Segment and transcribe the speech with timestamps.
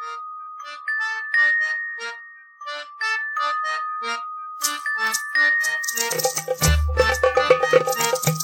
[0.00, 0.28] Thank
[8.28, 8.37] you.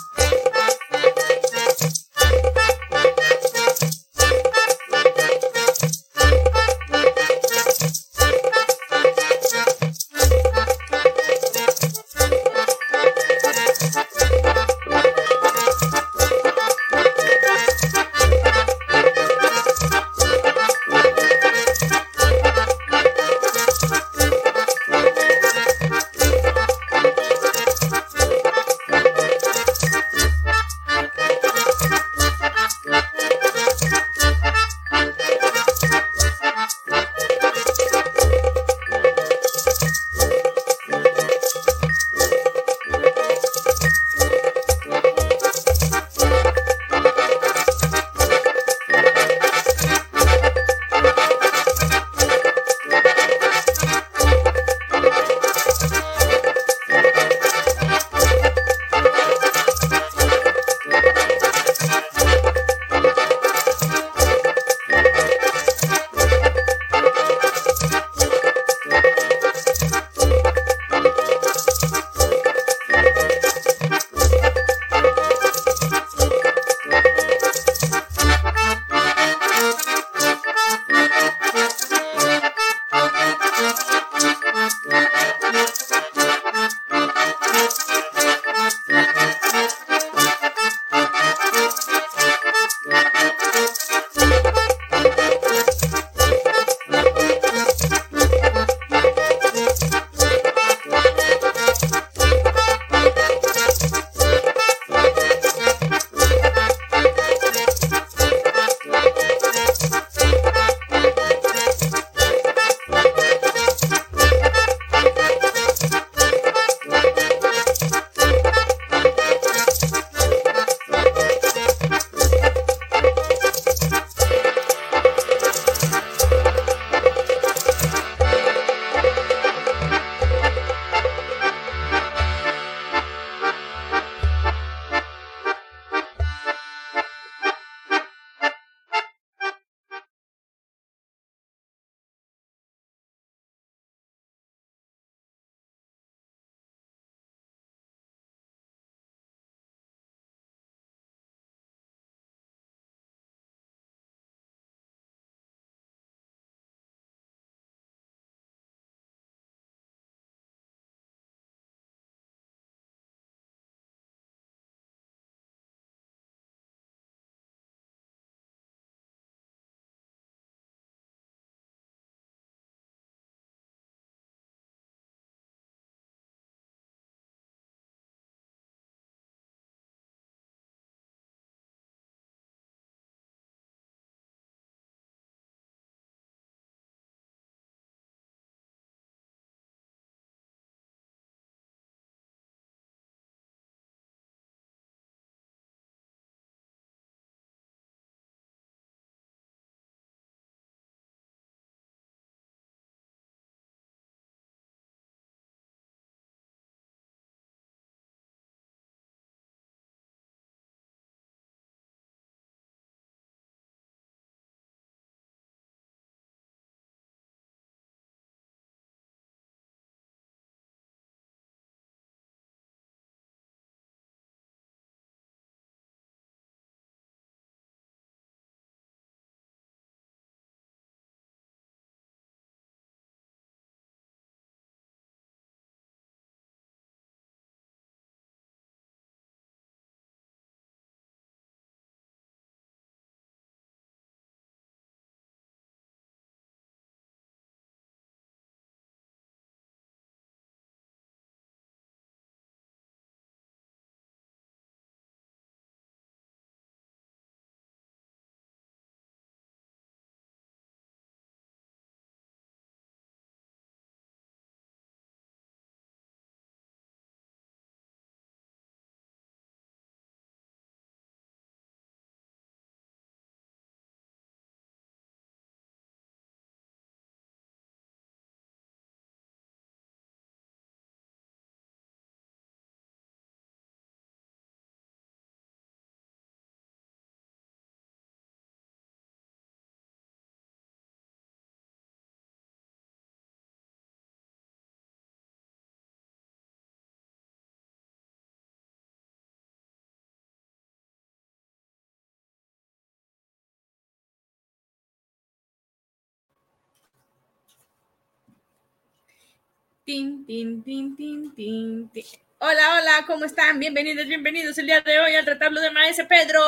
[309.86, 312.04] Tin, tin, tin, tin, tin, tin.
[312.38, 313.58] Hola, hola, ¿cómo están?
[313.58, 316.40] Bienvenidos, bienvenidos el día de hoy al retablo de Maese Pedro.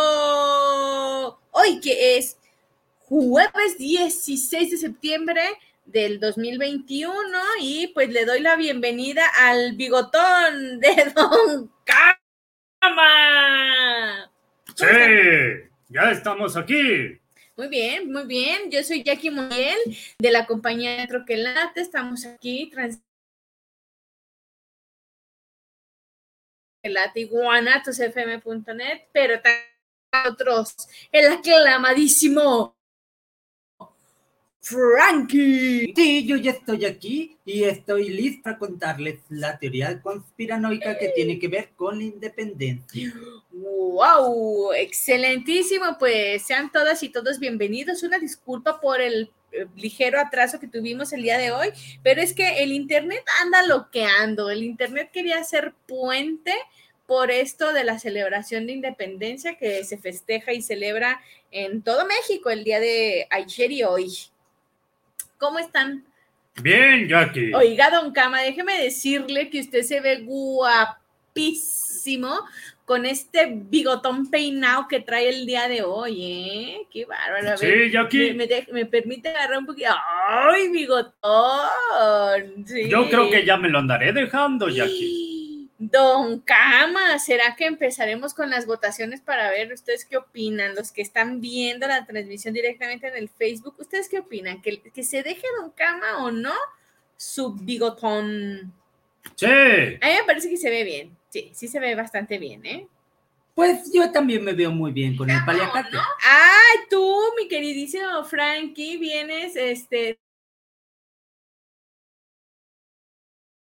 [1.50, 2.38] Hoy que es
[3.00, 5.43] jueves 16 de septiembre
[5.85, 7.12] del 2021
[7.61, 11.71] y pues le doy la bienvenida al bigotón de Don
[12.81, 14.33] Cama.
[14.75, 14.87] Sí,
[15.91, 17.21] ya estamos aquí.
[17.55, 18.71] Muy bien, muy bien.
[18.71, 19.77] Yo soy Jackie Muriel
[20.19, 21.83] de la compañía Troquelate.
[21.83, 22.99] Estamos aquí trans
[27.31, 29.64] guanatosfm.net, pero también
[30.26, 30.75] otros,
[31.12, 32.76] el aclamadísimo
[34.66, 35.93] Frankie.
[35.95, 41.38] Sí, yo ya estoy aquí y estoy listo para contarles la teoría conspiranoica que tiene
[41.38, 43.14] que ver con la independencia.
[43.52, 44.73] ¡Wow!
[44.73, 45.97] Excelentísimo.
[46.00, 48.02] Pues sean todas y todos bienvenidos.
[48.02, 49.31] Una disculpa por el
[49.76, 51.69] ligero atraso que tuvimos el día de hoy,
[52.03, 54.50] pero es que el Internet anda loqueando.
[54.50, 56.55] El Internet quería ser puente
[57.07, 62.50] por esto de la celebración de independencia que se festeja y celebra en todo México
[62.50, 64.12] el día de ayer y hoy.
[65.38, 66.05] ¿Cómo están?
[66.62, 67.53] Bien, Jackie.
[67.55, 70.81] Oiga, don Cama, déjeme decirle que usted se ve guapísimo
[72.87, 76.87] con este bigotón peinado que trae el día de hoy, ¿eh?
[76.90, 77.59] Qué bárbaro.
[77.59, 78.33] sí, Jackie.
[78.33, 79.90] Me, me, permite agarrar un poquito.
[80.28, 81.12] ¡Ay, bigotón!
[82.88, 85.69] Yo creo que ya me lo andaré dejando, Jackie.
[85.78, 90.76] Don Cama, ¿será que empezaremos con las votaciones para ver ustedes qué opinan?
[90.76, 94.62] Los que están viendo la transmisión directamente en el Facebook, ¿ustedes qué opinan?
[94.62, 96.55] ¿Que, que se deje Don Cama o no
[97.16, 98.73] su bigotón?
[99.35, 99.47] Sí.
[99.47, 101.16] A mí me parece que se ve bien.
[101.37, 102.88] Sí, sí se ve bastante bien, ¿eh?
[103.55, 105.99] Pues yo también me veo muy bien con el paliacate.
[106.23, 110.19] Ay, tú, mi queridísimo Frankie, vienes, este...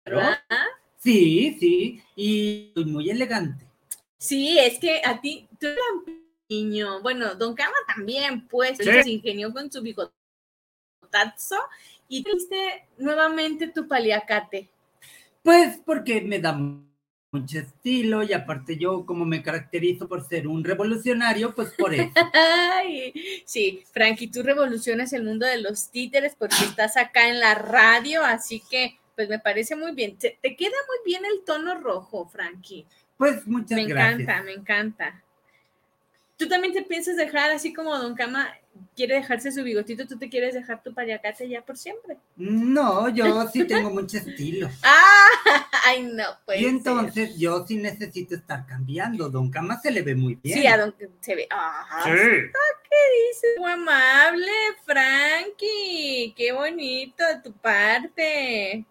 [0.05, 0.39] ¿Verdad?
[0.99, 3.65] Sí, sí, y muy elegante.
[4.19, 5.81] Sí, es que a ti, tú eres
[6.51, 10.13] niño, bueno, Don Cama también, pues, se ingenió con su bigotazo
[12.07, 14.69] y viste nuevamente tu paliacate.
[15.43, 16.53] Pues porque me da
[17.33, 22.11] mucho estilo y aparte yo como me caracterizo por ser un revolucionario, pues por eso.
[23.45, 28.25] sí, Frankie, tú revolucionas el mundo de los títeres porque estás acá en la radio,
[28.25, 30.17] así que pues me parece muy bien.
[30.19, 32.87] Te, queda muy bien el tono rojo, Frankie.
[33.17, 34.17] Pues muchas gracias.
[34.17, 35.23] Me encanta, me encanta.
[36.37, 38.55] ¿Tú también te piensas dejar así como Don Cama
[38.95, 42.17] quiere dejarse su bigotito, tú te quieres dejar tu payacate ya por siempre?
[42.37, 44.69] No, yo sí tengo mucho estilo.
[44.83, 46.61] Ah, ay no, pues.
[46.61, 49.29] Y entonces yo sí necesito estar cambiando.
[49.29, 50.59] Don Cama se le ve muy bien.
[50.59, 51.47] Sí, a Don se ve.
[51.51, 52.11] Ah, sí.
[52.11, 52.97] ¿Qué
[53.29, 53.59] dices?
[53.59, 54.53] Muy amable,
[54.85, 56.35] Frankie.
[56.37, 58.85] Qué bonito de tu parte.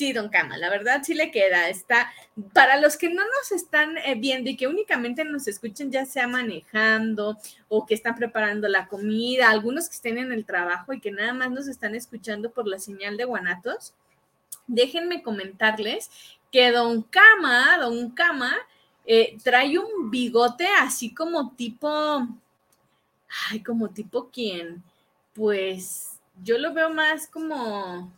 [0.00, 1.68] Sí, don Cama, la verdad sí le queda.
[1.68, 2.10] Está,
[2.54, 6.26] para los que no nos están eh, viendo y que únicamente nos escuchen, ya sea
[6.26, 7.36] manejando
[7.68, 11.34] o que están preparando la comida, algunos que estén en el trabajo y que nada
[11.34, 13.92] más nos están escuchando por la señal de Guanatos,
[14.66, 16.10] déjenme comentarles
[16.50, 18.56] que don Cama, don Cama,
[19.04, 22.26] eh, trae un bigote así como tipo,
[23.50, 24.82] ay, como tipo quién,
[25.34, 28.10] pues yo lo veo más como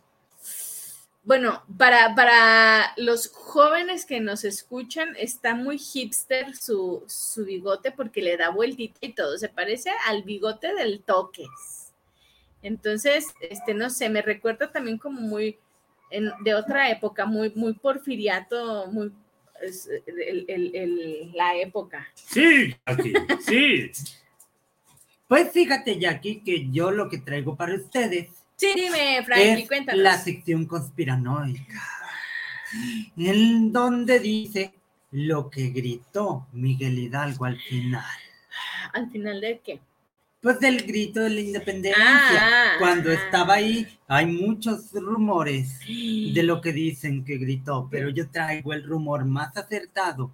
[1.23, 8.21] bueno, para, para los jóvenes que nos escuchan, está muy hipster su, su bigote porque
[8.21, 9.37] le da vueltita y todo.
[9.37, 11.93] Se parece al bigote del toques.
[12.61, 15.57] Entonces, este, no sé, me recuerda también como muy
[16.41, 19.11] de otra época, muy, muy porfiriato, muy
[21.33, 22.07] la época.
[22.13, 23.91] Sí, aquí, sí.
[25.27, 30.01] Pues fíjate, Jackie, que yo lo que traigo para ustedes Sí, dime, Frankie, cuéntanos.
[30.01, 31.81] La sección conspiranoica,
[33.17, 34.73] en donde dice
[35.11, 38.03] lo que gritó Miguel Hidalgo al final.
[38.93, 39.79] ¿Al final de qué?
[40.41, 42.03] Pues del grito de la independencia.
[42.03, 43.13] Ah, Cuando ah.
[43.13, 48.83] estaba ahí, hay muchos rumores de lo que dicen que gritó, pero yo traigo el
[48.83, 50.31] rumor más acertado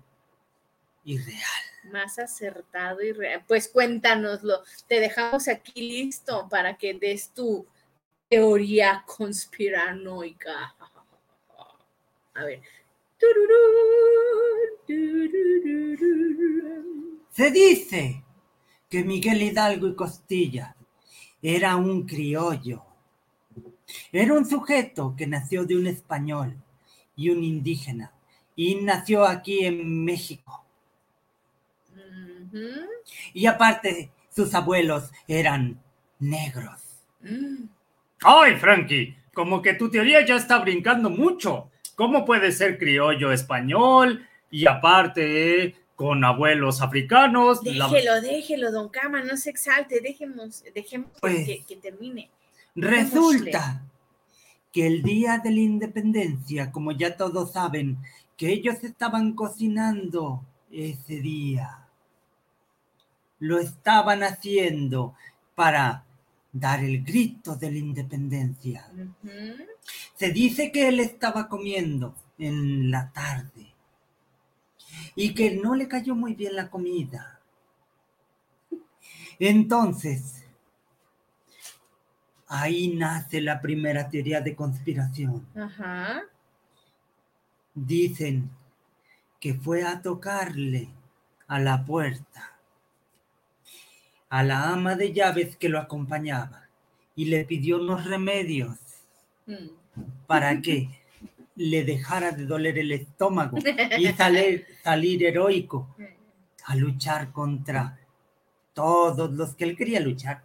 [1.03, 1.91] y real.
[1.91, 3.43] Más acertado y real.
[3.47, 4.63] Pues cuéntanoslo.
[4.87, 7.67] Te dejamos aquí listo para que des tu
[8.29, 10.75] teoría conspiranoica.
[12.35, 12.61] A ver.
[17.31, 18.23] Se dice
[18.89, 20.75] que Miguel Hidalgo y Costilla
[21.41, 22.83] era un criollo.
[24.11, 26.55] Era un sujeto que nació de un español
[27.15, 28.13] y un indígena
[28.55, 30.63] y nació aquí en México.
[33.33, 35.81] Y aparte, sus abuelos eran
[36.19, 36.81] negros.
[37.21, 37.78] Mm.
[38.23, 41.69] Ay, Frankie, como que tu teoría ya está brincando mucho.
[41.95, 47.59] ¿Cómo puede ser criollo español y aparte con abuelos africanos?
[47.63, 52.29] La- Déjelo, déjelo, don Cama, no se exalte, dejemos, dejemos Pues, que, que termine.
[52.75, 53.81] Resulta
[54.71, 57.97] que el día de la independencia, como ya todos saben,
[58.37, 61.85] que ellos estaban cocinando ese día.
[63.39, 65.15] Lo estaban haciendo
[65.55, 66.05] para
[66.51, 68.89] dar el grito de la independencia.
[70.15, 73.73] Se dice que él estaba comiendo en la tarde
[75.15, 77.39] y que no le cayó muy bien la comida.
[79.37, 80.43] Entonces,
[82.47, 85.45] ahí nace la primera teoría de conspiración.
[87.73, 88.49] Dicen
[89.39, 90.89] que fue a tocarle
[91.47, 92.48] a la puerta
[94.29, 96.67] a la ama de llaves que lo acompañaba
[97.15, 98.77] y le pidió unos remedios
[99.45, 99.69] Mm.
[100.27, 100.87] para que
[101.55, 103.57] le dejara de doler el estómago
[103.97, 105.95] y salir, salir heroico
[106.65, 107.97] a luchar contra
[108.73, 110.43] todos los que él quería luchar.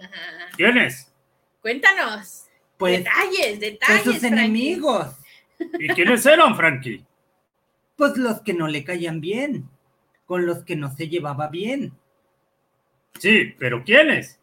[0.00, 0.10] Ajá.
[0.56, 1.12] ¿Quién es?
[1.60, 2.44] Cuéntanos.
[2.78, 4.02] Pues detalles, de detalles.
[4.04, 4.26] sus Frankie.
[4.38, 5.16] enemigos,
[5.78, 7.04] ¿Y quiénes eran, Frankie?
[7.96, 9.68] pues los que no le caían bien,
[10.26, 11.92] con los que no se llevaba bien,
[13.18, 14.38] Sí, pero ¿quiénes?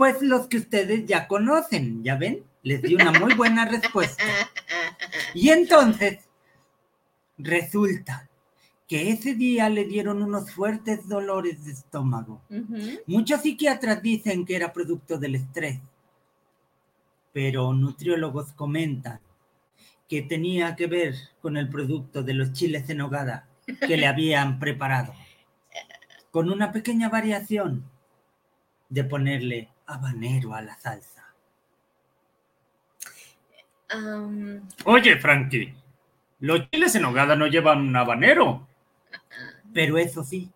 [0.00, 2.42] pues los que ustedes ya conocen, ¿ya ven?
[2.62, 4.24] Les di una muy buena respuesta.
[5.34, 6.20] Y entonces,
[7.36, 8.26] resulta
[8.88, 12.40] que ese día le dieron unos fuertes dolores de estómago.
[12.48, 12.78] Ujú.
[13.06, 15.78] Muchos psiquiatras dicen que era producto del estrés,
[17.34, 19.20] pero nutriólogos comentan
[20.08, 23.50] que tenía que ver con el producto de los chiles en hogada
[23.86, 25.12] que le habían preparado,
[26.30, 27.84] con una pequeña variación
[28.88, 31.26] de ponerle habanero a la salsa.
[34.84, 35.74] Oye, Frankie,
[36.40, 38.66] los chiles en hogada no llevan un habanero.
[39.72, 40.50] Pero eso sí,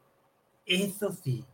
[0.66, 1.44] eso sí,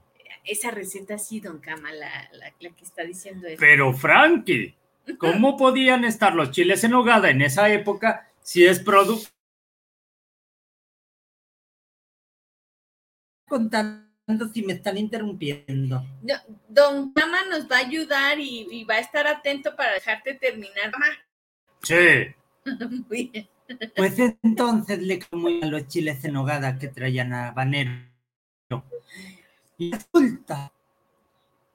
[0.44, 3.56] esa receta sí, don Cama, la, la- la que está diciendo eso.
[3.60, 4.74] Pero, Frankie,
[5.18, 9.28] ¿cómo podían estar los chiles en hogada en esa época si es producto?
[13.48, 14.09] contando
[14.52, 16.04] si me están interrumpiendo.
[16.22, 16.34] No,
[16.68, 20.90] don Cama nos va a ayudar y, y va a estar atento para dejarte terminar.
[20.90, 21.06] Cama.
[21.82, 22.34] Sí.
[23.08, 23.48] Muy bien.
[23.96, 27.92] Pues entonces le comí a los chiles en hogada que traían habanero.
[29.78, 30.72] Y resulta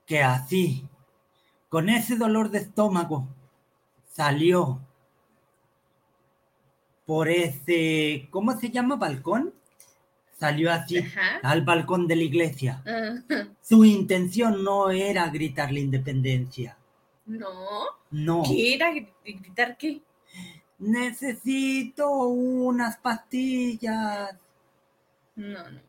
[0.06, 0.88] que así,
[1.70, 3.28] con ese dolor de estómago,
[4.12, 4.82] salió
[7.06, 8.96] por ese, ¿cómo se llama?
[8.96, 9.54] ¿Balcón?
[10.38, 11.40] Salió así Ajá.
[11.44, 12.82] al balcón de la iglesia.
[12.86, 13.48] Ajá.
[13.62, 16.78] Su intención no era gritar la independencia.
[17.26, 17.52] No.
[18.12, 18.44] No.
[18.46, 18.92] ¿Qué era?
[19.24, 20.02] ¿Gritar qué?
[20.78, 24.36] Necesito unas pastillas.
[25.36, 25.80] No, no.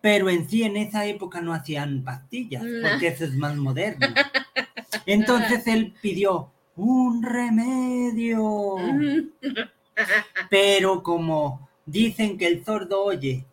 [0.00, 2.88] Pero en sí, en esa época no hacían pastillas, No.
[2.90, 4.06] porque eso es más moderno.
[5.06, 8.76] Entonces él pidió un remedio.
[10.50, 13.44] Pero como dicen que el sordo oye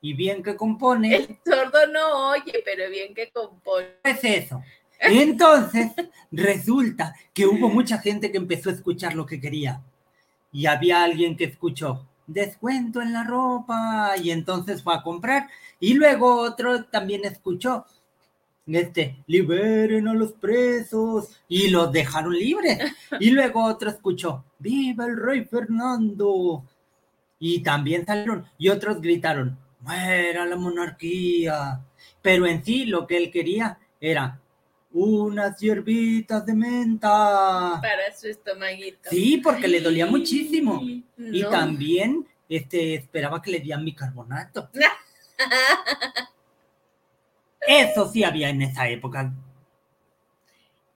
[0.00, 3.88] y bien que compone, El sordo no oye, pero bien que compone.
[4.04, 4.62] es eso.
[5.00, 5.92] Entonces
[6.32, 9.82] resulta que hubo mucha gente que empezó a escuchar lo que quería.
[10.52, 15.48] Y había alguien que escuchó descuento en la ropa y entonces fue a comprar.
[15.80, 17.86] Y luego otro también escuchó
[18.76, 22.78] este, liberen a los presos y los dejaron libres.
[23.20, 26.64] Y luego otro escuchó, viva el rey Fernando.
[27.38, 31.80] Y también salieron y otros gritaron, muera la monarquía.
[32.22, 34.40] Pero en sí lo que él quería era
[34.92, 37.78] unas hierbitas de menta.
[37.80, 39.10] Para su estomaguito.
[39.10, 40.80] Sí, porque le dolía muchísimo.
[40.82, 44.70] Y también este, esperaba que le dieran bicarbonato.
[47.66, 49.32] Eso sí había en esa época.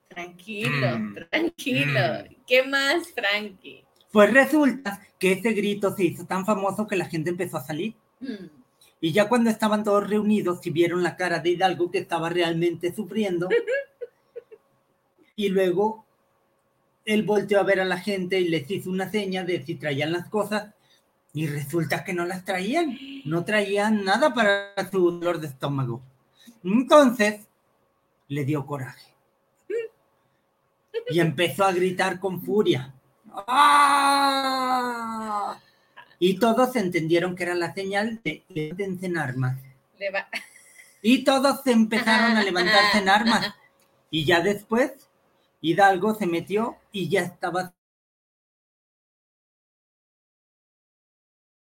[0.07, 1.15] Tranquilo, Mm.
[1.29, 1.99] tranquilo.
[2.29, 2.35] Mm.
[2.47, 3.83] ¿Qué más, Frankie?
[4.11, 7.95] Pues resulta que ese grito se hizo tan famoso que la gente empezó a salir.
[8.19, 8.62] Mm.
[9.03, 12.95] Y ya cuando estaban todos reunidos y vieron la cara de Hidalgo que estaba realmente
[12.95, 13.49] sufriendo,
[15.35, 16.05] y luego
[17.03, 20.13] él volteó a ver a la gente y les hizo una seña de si traían
[20.13, 20.73] las cosas,
[21.33, 26.01] y resulta que no las traían, no traían nada para su dolor de estómago.
[26.63, 27.41] Entonces
[28.29, 29.13] le dio coraje
[31.09, 32.93] y empezó a gritar con furia.
[33.47, 34.63] ¡Ah!
[36.19, 39.57] Y todos entendieron que era la señal de levántense en armas.
[41.01, 43.53] Y todos se empezaron a levantarse en armas.
[44.09, 44.91] Y ya después,
[45.61, 47.73] Hidalgo se metió y ya estaba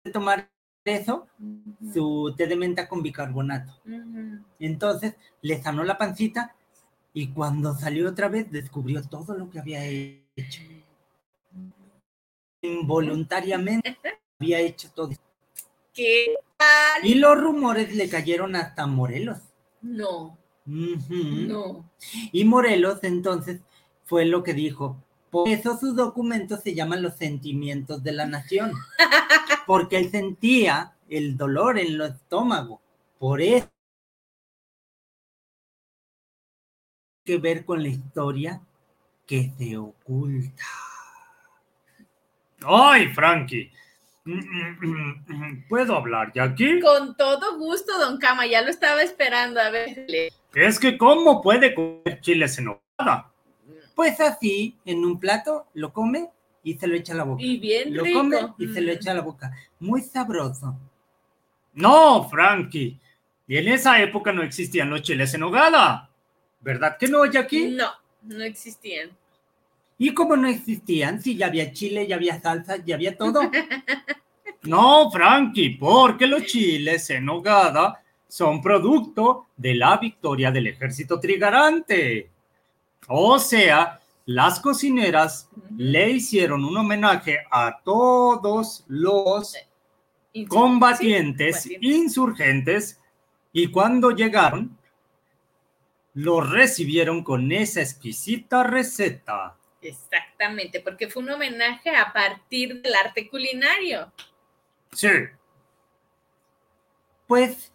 [0.04, 0.50] de tomar
[0.84, 1.28] eso,
[1.92, 3.72] su té de menta con bicarbonato.
[4.58, 6.54] Entonces le sanó la pancita
[7.12, 10.62] y cuando salió otra vez descubrió todo lo que había hecho.
[12.62, 13.98] Involuntariamente
[14.40, 15.10] había hecho todo.
[15.92, 17.04] ¿Qué tal?
[17.04, 19.38] Y los rumores le cayeron hasta Morelos.
[19.82, 21.90] No, no.
[22.32, 23.60] Y Morelos entonces
[24.04, 25.02] fue lo que dijo.
[25.30, 28.72] Por eso sus documentos se llaman los sentimientos de la nación.
[29.66, 32.80] Porque él sentía el dolor en el estómago.
[33.18, 33.68] Por eso
[37.24, 38.62] que ver con la historia
[39.26, 40.64] que se oculta.
[42.62, 43.70] Ay, Frankie.
[44.34, 46.78] Mm, mm, mm, ¿Puedo hablar ya aquí?
[46.80, 49.60] Con todo gusto, don Cama, ya lo estaba esperando.
[49.60, 53.32] A ver, le- Es que ¿cómo puede comer chiles en nogada?
[53.94, 56.28] Pues así, en un plato, lo come
[56.62, 57.42] y se lo echa a la boca.
[57.42, 58.20] y bien Lo rico.
[58.20, 59.52] come y se lo echa a la boca.
[59.80, 60.76] Muy sabroso.
[61.72, 62.98] No, Frankie.
[63.46, 66.08] Y en esa época no existían los chiles en nogada.
[66.60, 67.68] ¿Verdad que no, Jackie?
[67.70, 67.88] No,
[68.22, 69.10] no existían.
[70.02, 73.40] Y como no existían, si ya había chile, ya había salsa, ya había todo.
[74.62, 82.28] No, Frankie, porque los chiles en nogada son producto de la victoria del ejército trigarante.
[83.08, 89.56] O sea, las cocineras le hicieron un homenaje a todos los
[90.46, 91.66] combatientes.
[91.80, 93.00] insurgentes
[93.50, 94.76] y cuando llegaron,
[96.12, 99.56] los recibieron con esa exquisita receta.
[99.82, 104.12] Exactamente, porque fue un homenaje a partir del arte culinario.
[104.92, 105.08] Sí,
[107.26, 107.72] Pues,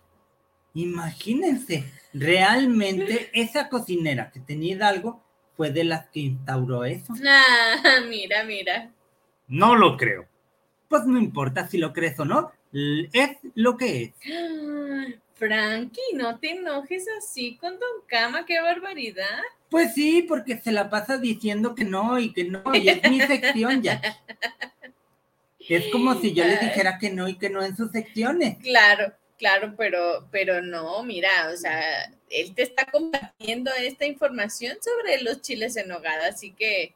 [0.74, 5.24] imagínense, realmente esa cocinera que tenía Hidalgo
[5.56, 7.14] fue de las que instauró eso.
[7.26, 8.92] Ah, mira, mira.
[9.48, 10.28] no lo creo.
[10.90, 14.14] Pues no importa si lo crees o no, es lo que es.
[15.36, 19.42] Frankie, no te enojes así con Don Cama, qué barbaridad.
[19.76, 23.20] Pues sí, porque se la pasa diciendo que no y que no, y es mi
[23.20, 24.02] sección ya.
[25.60, 28.58] Es como si yo le dijera que no y que no en sus secciones.
[28.60, 31.82] Claro, claro, pero, pero no, mira, o sea,
[32.30, 36.94] él te está compartiendo esta información sobre los chiles en nogada, así que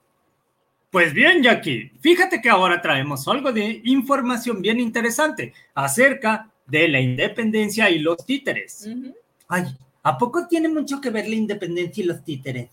[0.89, 7.01] Pues bien, Jackie, fíjate que ahora traemos algo de información bien interesante acerca de la
[7.01, 8.87] independencia y los títeres.
[8.87, 9.13] ujú.
[9.49, 9.65] Ay,
[10.09, 12.69] ¿a poco tiene mucho que ver la independencia y los títeres?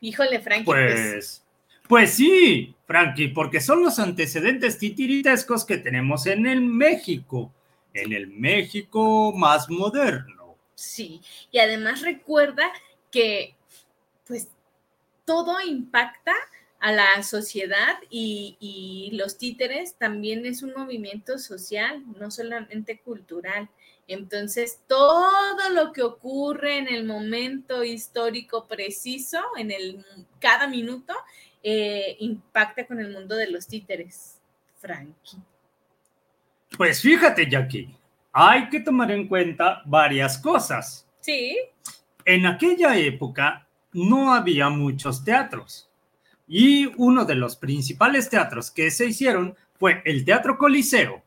[0.00, 1.46] híjole, Frankie, pues, Pues,
[1.88, 7.52] pues sí, Frankie, porque son los antecedentes titiritescos que tenemos en el México,
[7.92, 10.58] en el México más moderno.
[10.74, 11.20] sí.
[11.50, 12.70] Y además recuerda
[13.10, 13.56] que,
[14.26, 14.48] pues,
[15.24, 16.34] todo impacta
[16.80, 23.68] a la sociedad y, y los títeres también es un movimiento social, no solamente cultural.
[24.08, 30.04] Entonces, todo lo que ocurre en el momento histórico preciso, en el
[30.40, 31.14] cada minuto,
[31.62, 34.38] eh, impacta con el mundo de los títeres.
[34.80, 35.38] Frankie.
[36.76, 37.94] Pues fíjate, Jackie,
[38.32, 41.06] hay que tomar en cuenta varias cosas.
[41.20, 41.56] Sí,
[42.24, 45.88] En aquella época no había muchos teatros
[46.46, 51.22] y uno de los principales teatros que se hicieron fue el Teatro Coliseo.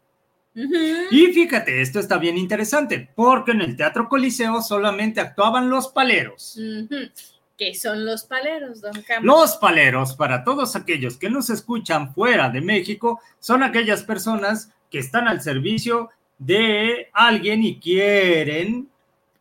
[0.53, 6.57] Y fíjate, esto está bien interesante, porque en el Teatro Coliseo solamente actuaban los paleros.
[6.57, 7.09] ujú.
[7.57, 9.23] ¿Qué son los paleros, don Cam?
[9.23, 14.97] Los paleros, para todos aquellos que nos escuchan fuera de México, son aquellas personas que
[14.97, 16.09] están al servicio
[16.39, 18.89] de alguien y quieren,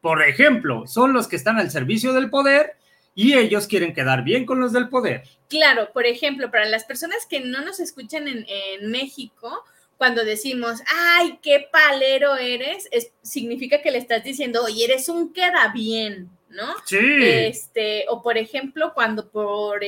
[0.02, 2.76] por ejemplo, son los que están al servicio del poder
[3.14, 5.22] y ellos quieren quedar bien con los del poder.
[5.48, 9.64] Claro, por ejemplo, para las personas que no nos escuchan en, en México,
[10.00, 15.30] cuando decimos, ay, qué palero eres, es- significa que le estás diciendo, oye, eres un
[15.30, 16.74] queda bien, ¿no?
[16.86, 16.96] Sí.
[17.20, 19.82] Este, o por ejemplo, cuando por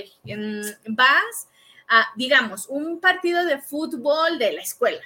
[0.89, 1.49] vas
[1.89, 5.01] a, digamos, un partido de fútbol de la escuela,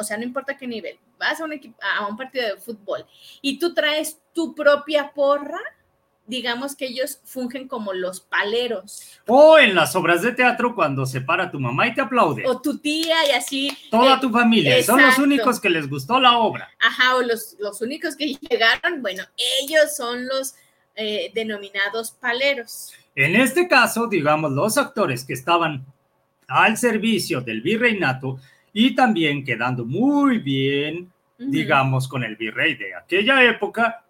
[0.00, 3.06] o sea, no importa qué nivel, vas a un, equipo, a un partido de fútbol
[3.42, 5.60] y tú traes tu propia porra,
[6.32, 9.20] digamos que ellos fungen como los paleros.
[9.26, 12.44] O en las obras de teatro cuando se para tu mamá y te aplaude.
[12.46, 13.76] o tu tía y así.
[13.90, 15.24] Toda eh, tu familia, son los exacto.
[15.24, 16.70] únicos que les gustó la obra.
[16.80, 19.24] Ajá, o los, los únicos que llegaron, bueno,
[19.62, 20.54] ellos son los
[20.96, 22.94] eh, denominados paleros.
[23.14, 25.84] En este caso, digamos, los actores que estaban
[26.48, 28.40] al servicio del virreinato
[28.72, 31.50] y también quedando muy bien, Ujú.
[31.50, 34.02] digamos, con el virrey de aquella época,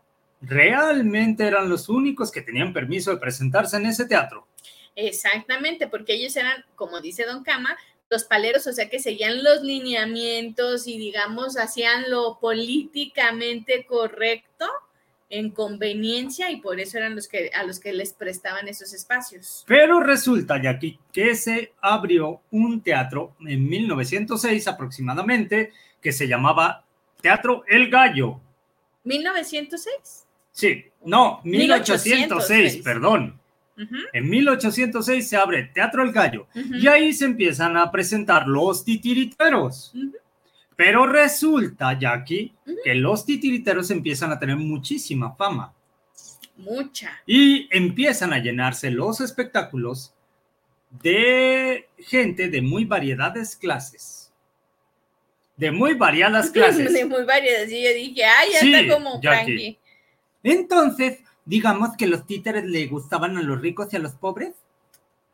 [0.42, 4.46] realmente eran los únicos que tenían permiso de presentarse en ese teatro.
[4.94, 7.76] Exactamente, porque ellos eran, como dice Don Cama,
[8.10, 14.66] los paleros, o sea que seguían los lineamientos y digamos hacían lo políticamente correcto
[15.30, 19.64] en conveniencia y por eso eran los que a los que les prestaban esos espacios.
[19.66, 26.84] Pero resulta, Jackie, que se abrió un teatro en 1906 aproximadamente que se llamaba
[27.22, 28.40] Teatro El Gallo.
[29.06, 30.26] ¿1906?
[30.52, 33.40] Sí, no, 1806, perdón.
[34.12, 39.92] En 1806 se abre Teatro El Gallo y ahí se empiezan a presentar los titiriteros.
[40.76, 42.52] Pero resulta, Jackie,
[42.84, 45.72] que los titiriteros empiezan a tener muchísima fama.
[46.56, 47.22] Mucha.
[47.26, 50.14] Y empiezan a llenarse los espectáculos
[51.02, 54.32] de gente de muy variedades clases.
[55.56, 56.92] De muy variadas clases.
[56.92, 57.70] de muy variadas.
[57.70, 59.78] Y yo dije, ay, ya está como Frankie.
[60.42, 64.54] Entonces, digamos que los títeres le gustaban a los ricos y a los pobres.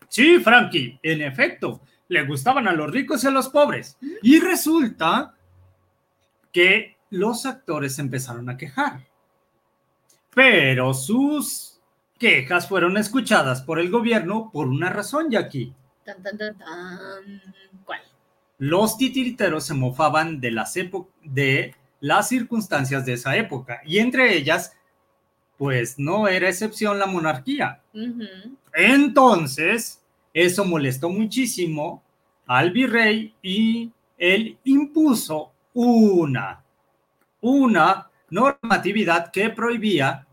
[0.09, 3.99] Sí, Frankie, en efecto, le gustaban a los ricos y a los pobres.
[4.23, 5.35] Y resulta
[6.53, 9.07] que los actores empezaron a quejar.
[10.35, 11.81] Pero sus
[12.19, 15.75] quejas fueron escuchadas por el gobierno por una razón, Jackie.
[16.05, 16.59] Tan, tan, tan,
[17.85, 18.01] ¿Cuál?
[18.59, 20.75] Los titiriteros se mofaban de las,
[21.23, 24.73] de las circunstancias de esa época y entre ellas
[25.59, 27.83] pues no era excepción la monarquía.
[28.73, 30.01] Entonces,
[30.33, 32.03] eso molestó muchísimo
[32.47, 36.65] al virrey y él impuso una,
[37.41, 40.25] una normatividad que prohibía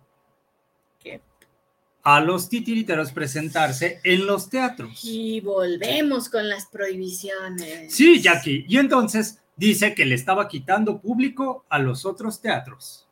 [2.03, 5.03] a los titiriteros presentarse en los teatros.
[5.03, 7.91] Y volvemos con las prohibiciones.
[7.91, 8.63] Sí, Jackie.
[8.69, 13.04] Y entonces dice que le estaba quitando público a los otros teatros.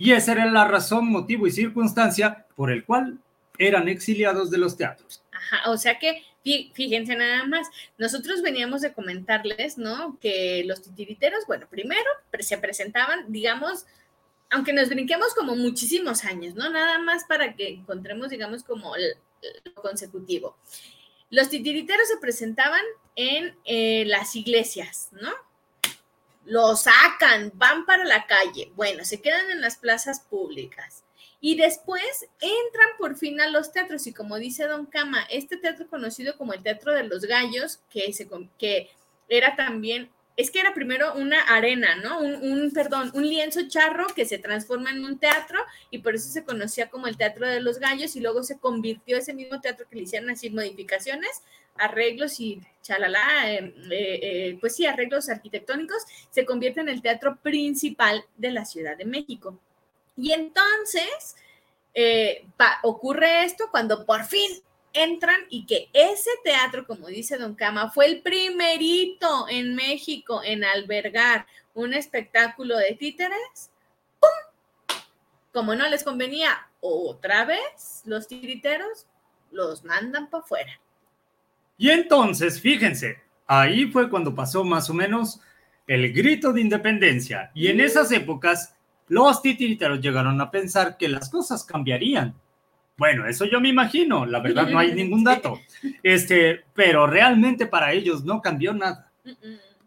[0.00, 3.18] Y esa era la razón, motivo y circunstancia por el cual
[3.58, 5.22] eran exiliados de los teatros.
[5.30, 10.18] Ajá, o sea que fíjense nada más, nosotros veníamos de comentarles, ¿no?
[10.18, 12.08] Que los titiriteros, bueno, primero
[12.38, 13.84] se presentaban, digamos,
[14.48, 16.70] aunque nos brinquemos como muchísimos años, ¿no?
[16.70, 20.56] Nada más para que encontremos, digamos, como lo consecutivo.
[21.28, 22.80] Los titiriteros se presentaban
[23.16, 25.30] en eh, las iglesias, ¿no?
[26.44, 31.04] Lo sacan, van para la calle, bueno, se quedan en las plazas públicas.
[31.42, 34.06] Y después entran por fin a los teatros.
[34.06, 38.12] Y como dice Don Cama, este teatro conocido como el Teatro de los Gallos, que,
[38.12, 38.90] se, que
[39.26, 42.20] era también, es que era primero una arena, ¿no?
[42.20, 45.58] Un, perdón, un lienzo charro que se transforma en un teatro
[45.90, 49.16] y por eso se conocía como el Teatro de los Gallos y luego se convirtió
[49.16, 51.42] ese mismo teatro que le hicieron así modificaciones
[51.76, 57.36] arreglos y chalala, eh, eh, eh, pues sí, arreglos arquitectónicos, se convierte en el teatro
[57.36, 59.58] principal de la Ciudad de México.
[60.16, 61.36] Y entonces
[62.82, 64.50] ocurre esto cuando por fin
[64.92, 70.64] entran y que ese teatro, como dice Don Cama, fue el primerito en México en
[70.64, 73.70] albergar un espectáculo de títeres.
[74.18, 74.98] ¡Pum!
[75.52, 79.06] Como no les convenía otra vez, los titiriteros
[79.50, 80.80] los mandan para afuera.
[81.80, 83.16] Y entonces, fíjense,
[83.46, 85.40] ahí fue cuando pasó más o menos
[85.86, 87.50] el grito de independencia.
[87.54, 88.76] Y en esas épocas,
[89.08, 92.34] los titiriteros llegaron a pensar que las cosas cambiarían.
[92.98, 95.58] Bueno, eso yo me imagino, la verdad no hay ningún dato.
[96.02, 99.10] Este, pero realmente para ellos no cambió nada.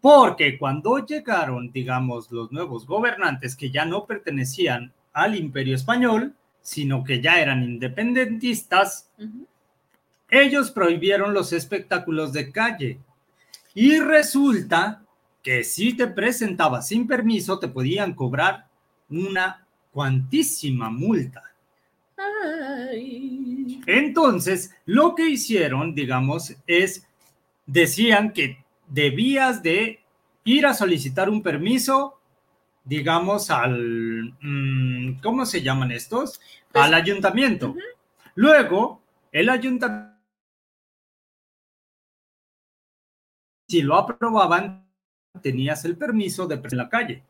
[0.00, 7.04] Porque cuando llegaron, digamos, los nuevos gobernantes que ya no pertenecían al imperio español, sino
[7.04, 9.12] que ya eran independentistas,
[10.30, 12.98] ellos prohibieron los espectáculos de calle.
[13.74, 15.02] Y resulta
[15.42, 18.66] que si te presentabas sin permiso, te podían cobrar
[19.10, 21.42] una cuantísima multa.
[23.86, 27.06] Entonces, lo que hicieron, digamos, es,
[27.66, 30.00] decían que debías de
[30.44, 32.18] ir a solicitar un permiso,
[32.84, 36.40] digamos, al, mm, ¿cómo se llaman estos?
[36.72, 37.74] Pues al ayuntamiento.
[38.34, 39.00] Luego,
[39.32, 40.13] el ayuntamiento
[43.74, 44.88] si lo aprobaban,
[45.42, 47.24] tenías el permiso de en la calle.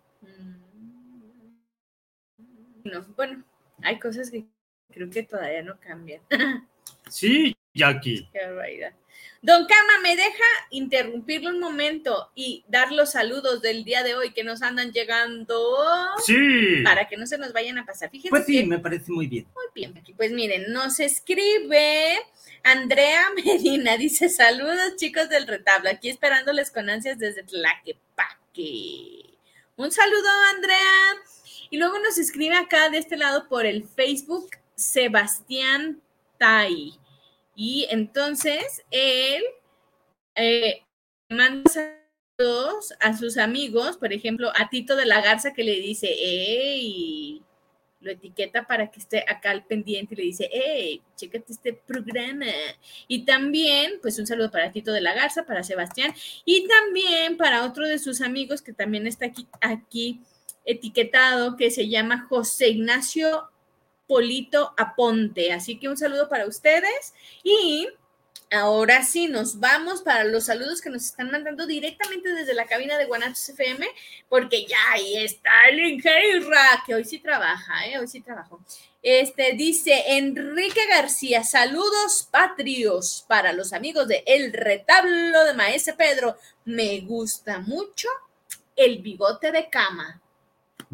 [3.17, 3.43] bueno,
[3.81, 4.45] hay cosas que
[4.93, 6.21] creo que todavía no cambian.
[7.09, 8.29] sí, Jackie.
[8.33, 8.93] Qué barbaridad.
[9.43, 14.33] Don Cama, ¿me deja interrumpirlo un momento y dar los saludos del día de hoy
[14.33, 15.77] que nos andan llegando?
[16.25, 16.83] Sí.
[16.83, 18.09] Para que no se nos vayan a pasar.
[18.09, 19.47] Fíjense pues sí, me parece muy bien.
[19.55, 22.17] Muy bien, Pues miren, nos escribe
[22.63, 29.35] Andrea Medina, dice saludos chicos del retablo, aquí esperándoles con ansias desde Tlaquepaque.
[29.77, 31.17] Un saludo, Andrea.
[31.69, 36.01] Y luego nos escribe acá de este lado por el Facebook Sebastián
[36.39, 36.99] Tai.
[37.55, 39.43] Y entonces él
[40.35, 40.83] eh,
[41.29, 46.09] manda saludos a sus amigos, por ejemplo, a Tito de la Garza que le dice,
[46.09, 47.43] ¡Ey!
[48.01, 51.01] Lo etiqueta para que esté acá al pendiente y le dice, ¡Ey!
[51.17, 52.47] Chécate este programa.
[53.09, 56.13] Y también, pues un saludo para Tito de la Garza, para Sebastián
[56.45, 60.21] y también para otro de sus amigos que también está aquí, aquí
[60.65, 63.49] etiquetado, que se llama José Ignacio
[64.07, 65.53] Polito Aponte.
[65.53, 67.89] Así que un saludo para ustedes y
[68.51, 72.99] ahora sí nos vamos para los saludos que nos están mandando directamente desde la cabina
[72.99, 73.87] de Guanatos FM,
[74.29, 77.99] porque ya ahí está el Ingeira, que hoy sí trabaja, ¿eh?
[77.99, 78.61] hoy sí trabajó.
[79.03, 86.39] Este dice Enrique García, saludos patrios para los amigos de El Retablo de Maese Pedro.
[86.65, 88.09] Me gusta mucho
[88.77, 90.23] el bigote de cama.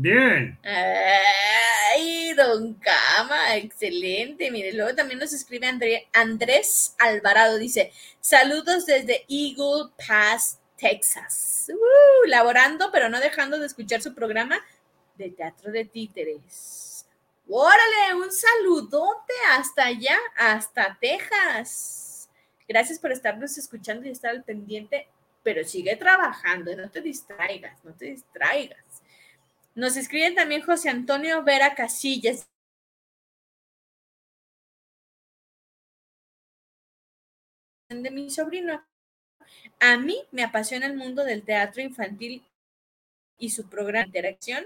[0.02, 0.58] Bien.
[0.62, 4.50] Ay, don Cama, excelente.
[4.50, 5.66] Mire, luego también nos escribe
[6.14, 11.70] Andrés Alvarado, dice, saludos desde Eagle Pass, Texas.
[11.70, 14.64] Uh, laborando, pero no dejando de escuchar su programa
[15.18, 17.06] de teatro de títeres.
[17.46, 22.30] Órale, un saludote hasta allá, hasta Texas.
[22.66, 25.08] Gracias por estarnos escuchando y estar al pendiente,
[25.42, 28.89] pero sigue trabajando, no te distraigas, no te distraigas.
[29.74, 32.48] Nos escribe también José Antonio Vera Casillas.
[37.88, 38.84] De mi sobrino.
[39.80, 42.44] A mí me apasiona el mundo del teatro infantil
[43.38, 44.64] y su programa de interacción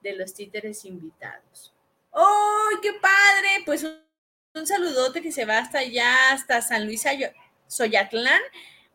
[0.00, 1.72] de los títeres invitados.
[2.10, 3.62] ¡Oh, qué padre!
[3.64, 3.96] Pues un,
[4.54, 7.04] un saludote que se va hasta allá, hasta San Luis
[7.66, 8.40] Soyatlán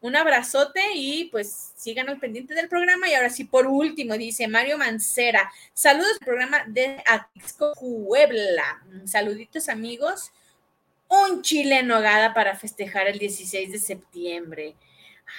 [0.01, 3.09] un abrazote y pues sigan al pendiente del programa.
[3.09, 8.83] Y ahora sí, por último, dice Mario Mancera, saludos al programa de Atixco Puebla.
[9.05, 10.31] Saluditos amigos.
[11.07, 14.75] Un chile en nogada para festejar el 16 de septiembre.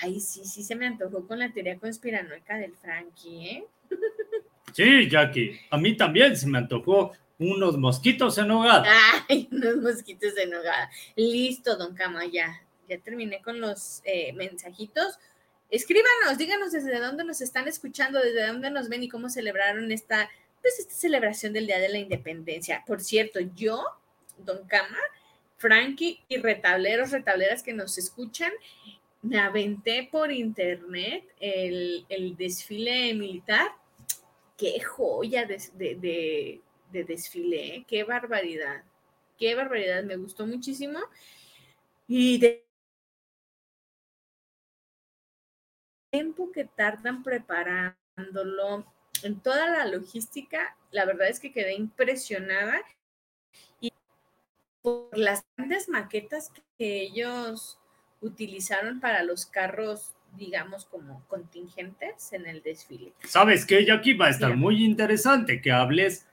[0.03, 3.65] Ay, sí, sí, se me antojó con la teoría conspiranoica del Frankie, ¿eh?
[4.73, 8.85] Sí, Jackie, a mí también se me antojó unos mosquitos en nogada.
[9.29, 10.89] Ay, unos mosquitos en nogada.
[11.17, 12.25] Listo, don Cama,
[12.91, 15.19] ya terminé con los eh, mensajitos.
[15.71, 20.29] Escríbanos, díganos desde dónde nos están escuchando, desde dónde nos ven y cómo celebraron esta,
[20.61, 22.83] pues, esta celebración del Día de la Independencia.
[22.87, 23.85] Por cierto, yo,
[24.39, 24.99] Don Cama,
[25.57, 28.51] Frankie y retableros, retableras que nos escuchan,
[29.23, 32.05] me aventé por internet el,
[32.37, 33.73] desfile militar.
[34.57, 37.85] Qué joya de, de desfile, ¿eh?
[37.87, 38.83] qué barbaridad,
[39.39, 40.99] qué barbaridad, me gustó muchísimo.
[42.09, 42.65] Y de
[46.11, 48.85] tiempo que tardan preparándolo,
[49.23, 52.81] en toda la logística, la verdad es que quedé impresionada
[53.81, 53.93] y
[54.83, 57.79] por las grandes maquetas que ellos
[58.21, 63.13] utilizaron para los carros, digamos, como contingentes en el desfile.
[63.25, 64.15] ¿Sabes qué, Jackie?
[64.15, 66.27] Va a estar muy interesante que hables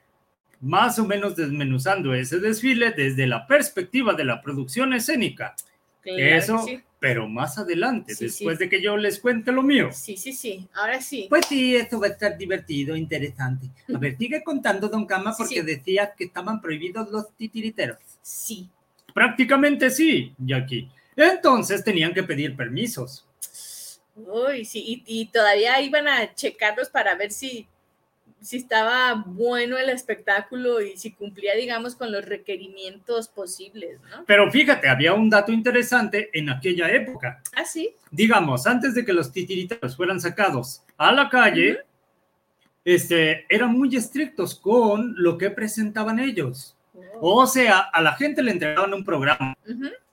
[0.60, 5.56] más o menos desmenuzando ese desfile desde la perspectiva de la producción escénica.
[6.04, 6.66] Eso
[7.00, 9.90] pero más adelante, después de que yo les cuente lo mío.
[9.92, 11.28] Sí, sí, sí, ahora sí.
[11.30, 13.70] Pues sí, eso va a estar divertido, interesante.
[13.94, 17.98] A ver, sigue contando, don Cama, porque decías que estaban prohibidos los titiriteros.
[18.22, 18.70] Sí.
[19.14, 20.90] Prácticamente sí, Jackie.
[21.16, 23.28] Entonces tenían que pedir permisos.
[24.16, 27.68] Uy, sí, y todavía iban a checarlos para ver si
[28.42, 34.24] si estaba bueno el espectáculo y si cumplía, digamos, con los requerimientos posibles, ¿no?
[34.26, 37.42] Pero fíjate, había un dato interesante en aquella época.
[37.56, 37.94] Ah, sí.
[38.12, 41.80] Digamos, antes de que los titiriteros fueran sacados a la calle,
[42.86, 46.74] este, eran muy estrictos con lo que presentaban ellos.
[47.20, 47.42] Oh.
[47.42, 49.58] O sea, a la gente le entregaban un programa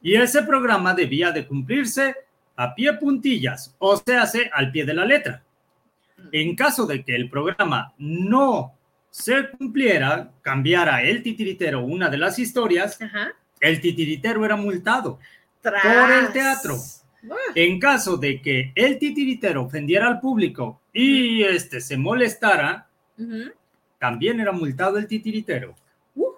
[0.03, 2.17] y ese programa debía de cumplirse
[2.57, 5.43] a pie puntillas, o sea, al pie de la letra.
[6.33, 8.75] En caso de que el programa no
[9.11, 12.99] se cumpliera, cambiara el titiritero una de las historias,
[13.61, 15.19] el titiritero era multado
[15.63, 16.77] por el teatro.
[17.55, 22.89] En caso de que el titiritero ofendiera al público y este se molestara,
[23.99, 25.75] también era multado el titiritero.
[26.15, 26.33] Uh.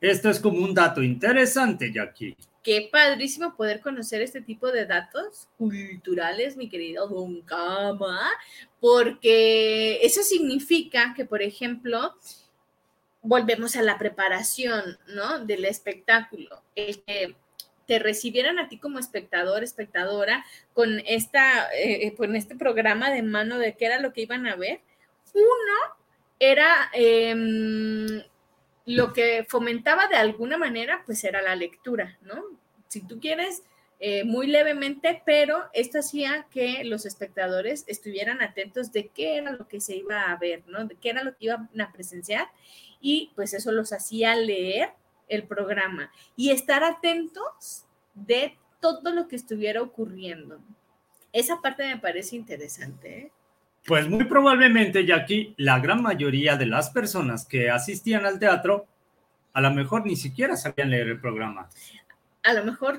[0.00, 2.36] Esto es como un dato interesante, Jackie.
[2.62, 8.30] Qué padrísimo poder conocer este tipo de datos culturales, mi querido Don Cama,
[8.80, 12.14] porque eso significa que, por ejemplo,
[13.20, 15.44] volvemos a la preparación, ¿no?
[15.44, 16.62] Del espectáculo.
[16.76, 17.34] El que
[17.86, 23.58] te recibieran a ti como espectador, espectadora, con, esta, eh, con este programa de mano
[23.58, 24.80] de qué era lo que iban a ver.
[25.34, 25.96] Uno
[26.38, 28.22] era em,
[28.86, 32.62] lo que fomentaba de alguna manera, pues era la lectura, ¿no?
[32.92, 33.62] si tú quieres,
[34.00, 39.66] eh, muy levemente, pero esto hacía que los espectadores estuvieran atentos de qué era lo
[39.66, 40.84] que se iba a ver, ¿no?
[40.84, 42.48] De qué era lo que iban a presenciar
[43.00, 44.90] y pues eso los hacía leer
[45.28, 50.60] el programa y estar atentos de todo lo que estuviera ocurriendo.
[51.32, 53.18] Esa parte me parece interesante.
[53.18, 53.32] ¿eh?
[53.84, 58.86] Pues muy probablemente, Jackie, la gran mayoría de las personas que asistían al teatro
[59.52, 61.68] a lo mejor ni siquiera sabían leer el programa.
[62.42, 62.98] A lo mejor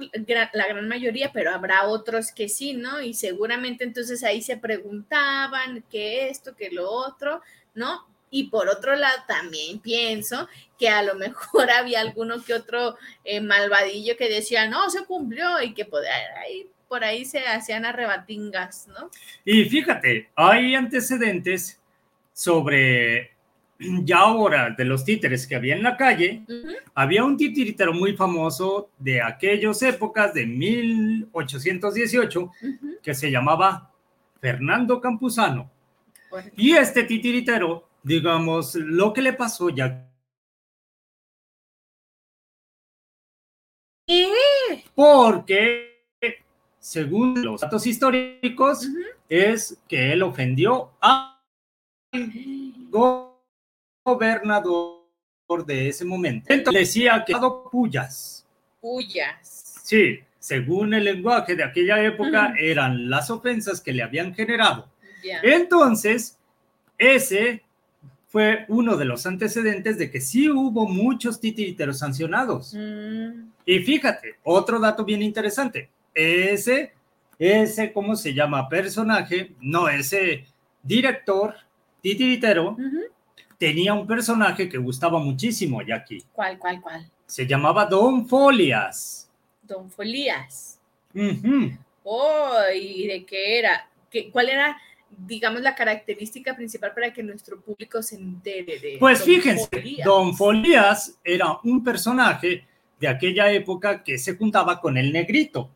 [0.53, 3.01] la gran mayoría, pero habrá otros que sí, ¿no?
[3.01, 7.41] Y seguramente entonces ahí se preguntaban qué esto, qué lo otro,
[7.73, 8.07] ¿no?
[8.29, 10.47] Y por otro lado, también pienso
[10.79, 15.61] que a lo mejor había alguno que otro eh, malvadillo que decía, no, se cumplió
[15.61, 19.09] y que por ahí, por ahí se hacían arrebatingas, ¿no?
[19.45, 21.81] Y fíjate, hay antecedentes
[22.33, 23.31] sobre
[23.79, 26.43] ya ahora de los títeres que había en la calle,
[26.93, 32.51] había un titiritero muy famoso de aquellas épocas de 1818
[33.01, 33.91] que se llamaba
[34.39, 35.71] Fernando Campuzano.
[36.55, 40.09] Y este titiritero digamos, lo que le pasó ya.
[44.93, 45.92] Porque,
[46.83, 48.89] según los datos históricos,
[49.29, 51.37] es que él ofendió al
[54.03, 55.05] gobernador
[55.65, 56.53] de ese momento.
[56.53, 57.33] Entonces decía que
[57.71, 58.45] pullas.
[58.81, 59.79] Pullas.
[59.81, 64.89] Sí, según el lenguaje de aquella época, eran las ofensas que le habían generado.
[65.41, 66.37] Entonces,
[66.97, 67.63] ese
[68.27, 72.73] fue uno de los antecedentes de que sí hubo muchos titiriteros sancionados.
[72.73, 73.51] Mm.
[73.65, 76.93] Y fíjate, otro dato bien interesante, ese,
[77.39, 78.69] ese, ¿cómo se llama?
[78.69, 80.45] Personaje, no, ese
[80.81, 81.55] director
[82.01, 82.77] titiritero
[83.57, 86.23] tenía un personaje que gustaba muchísimo, Jackie.
[86.33, 87.09] ¿Cuál, cuál, cuál?
[87.25, 89.29] Se llamaba Don Folias.
[89.61, 90.79] Don Folias.
[92.03, 93.89] Oh, ¿y de qué era?
[94.09, 94.77] ¿Qué, ¿Cuál era?
[95.17, 98.97] digamos, la característica principal para que nuestro público se entere de.
[98.99, 99.67] Pues fíjense,
[100.03, 102.65] Don Folías era un personaje
[103.03, 105.69] de aquella época que se juntaba con el negrito.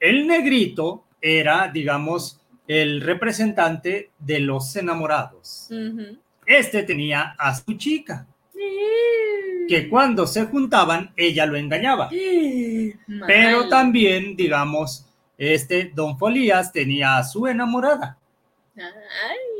[0.00, 5.70] El negrito era, digamos, el representante de los enamorados.
[6.44, 8.26] Este tenía a su chica,
[9.68, 12.10] que cuando se juntaban, ella lo engañaba.
[13.24, 15.06] Pero también, digamos,
[15.38, 18.18] este Don Folías tenía a su enamorada.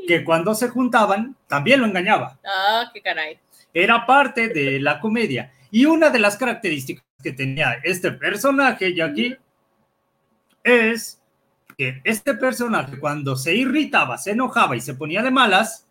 [0.08, 2.40] Que cuando se juntaban también lo engañaba.
[2.44, 3.38] Ah, qué caray.
[3.72, 5.52] Era parte de la comedia.
[5.74, 9.36] Y una de las características que tenía este personaje, aquí,
[10.62, 11.20] es
[11.76, 15.88] que este personaje cuando se irritaba, se enojaba y se ponía de malas,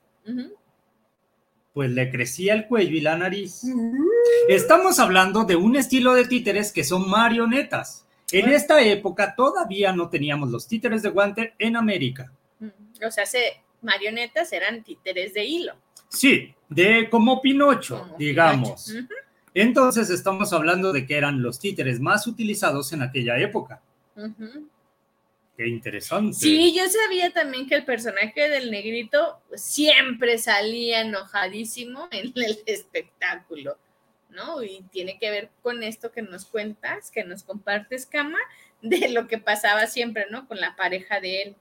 [1.74, 3.64] pues le crecía el cuello y la nariz.
[4.48, 8.08] Estamos hablando de un estilo de títeres que son marionetas.
[8.32, 12.32] En esta época todavía no teníamos los títeres de guante en América.
[12.60, 12.68] Mm,
[13.06, 15.76] o sea, se, marionetas eran títeres de hilo.
[16.08, 18.90] Sí, de como Pinocho, digamos.
[19.54, 23.82] Entonces estamos hablando de que eran los títeres más utilizados en aquella época.
[25.56, 26.34] Qué interesante.
[26.38, 33.78] Sí, yo sabía también que el personaje del negrito siempre salía enojadísimo en el espectáculo.
[34.30, 34.64] ¿no?
[34.64, 38.40] Y tiene que ver con esto que nos cuentas, que nos compartes, Cama,
[38.82, 40.48] de lo que pasaba siempre, ¿no?
[40.48, 41.56] Con la pareja de él.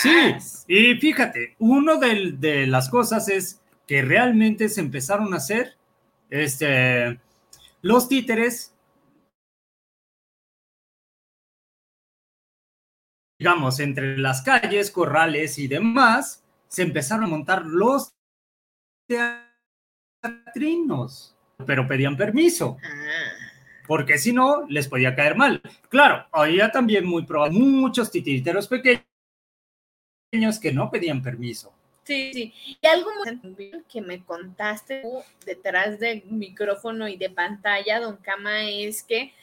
[0.00, 5.76] Sí, y fíjate, una de, las cosas es que realmente se empezaron a hacer
[6.30, 7.20] este,
[7.82, 8.74] los títeres,
[13.38, 18.14] digamos, entre las calles, corrales y demás, se empezaron a montar los
[20.32, 22.78] teatrinos pero pedían permiso.
[22.82, 23.32] Ah.
[23.86, 25.62] Porque si no, les podía caer mal.
[25.88, 29.04] Claro, había también muy probable muchos titiriteros pequeños
[30.60, 31.72] que no pedían permiso.
[32.06, 32.54] Sí, sí.
[32.80, 33.10] Y algo
[33.88, 35.02] que me contaste
[35.44, 39.34] detrás del micrófono y de pantalla, don Cama, es que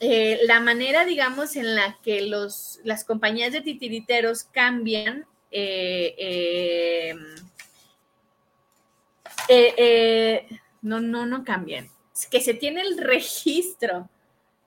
[0.00, 7.14] eh, la manera, digamos, en la que los, las compañías de titiriteros cambian eh,
[9.48, 10.48] eh,
[10.80, 11.90] no, no, no cambian.
[12.30, 14.08] que se tiene el registro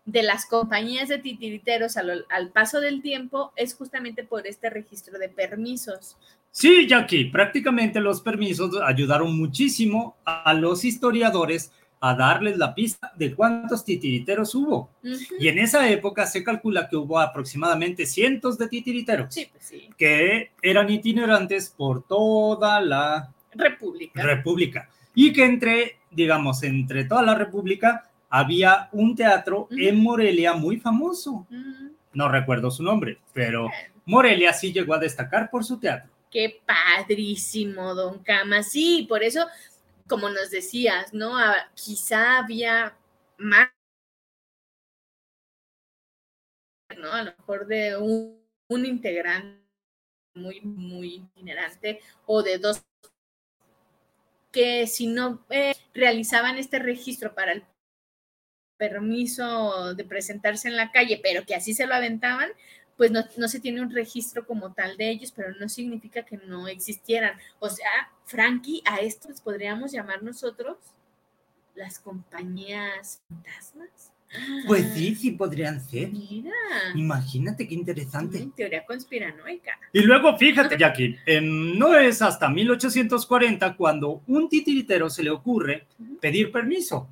[0.06, 5.30] de las compañías de titiriteros al, paso del tiempo es justamente por este registro de
[5.30, 6.16] permisos.
[6.56, 13.36] Sí, Jackie, prácticamente los permisos ayudaron muchísimo a los historiadores a darles la pista de
[13.36, 14.90] cuántos titiriteros hubo.
[15.38, 20.90] Y en esa época se calcula que hubo aproximadamente cientos de titiriteros pues que eran
[20.90, 24.24] itinerantes por toda la República.
[24.24, 24.90] República.
[25.14, 31.46] Y que entre digamos, entre toda la República había un teatro en Morelia muy famoso.
[32.14, 33.70] No recuerdo su nombre, pero
[34.06, 36.15] Morelia sí llegó a destacar por su teatro.
[36.36, 38.62] Qué padrísimo, don Cama.
[38.62, 39.48] Sí, por eso,
[40.06, 41.38] como nos decías, ¿no?
[41.38, 42.98] Ah, quizá había
[43.38, 43.70] más,
[46.98, 47.10] ¿no?
[47.14, 49.64] A lo mejor de un, integrante
[50.34, 52.84] muy, muy itinerante o de dos
[54.52, 57.64] que si no eh, realizaban este registro para el
[58.76, 62.52] permiso de presentarse en la calle, pero que así se lo aventaban,
[62.98, 66.38] pues no, no, se tiene un registro como tal de ellos, pero no significa que
[66.38, 67.38] no existieran.
[67.60, 67.90] O sea,
[68.26, 70.78] Frankie, a esto les podríamos llamar nosotros
[71.76, 74.12] las compañías fantasmas.
[74.68, 76.10] Pues sí, sí podrían ser.
[76.12, 76.52] Mira.
[76.96, 78.40] Imagínate qué interesante.
[78.46, 79.80] Mm, Teoría conspiranoica.
[79.94, 85.86] Y luego, fíjate, Jackie, en- no es hasta 1840 cuando un titiritero se le ocurre
[86.20, 87.08] pedir permiso.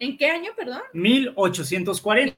[0.00, 0.82] ¿En qué año, perdón?
[0.92, 2.36] 1840.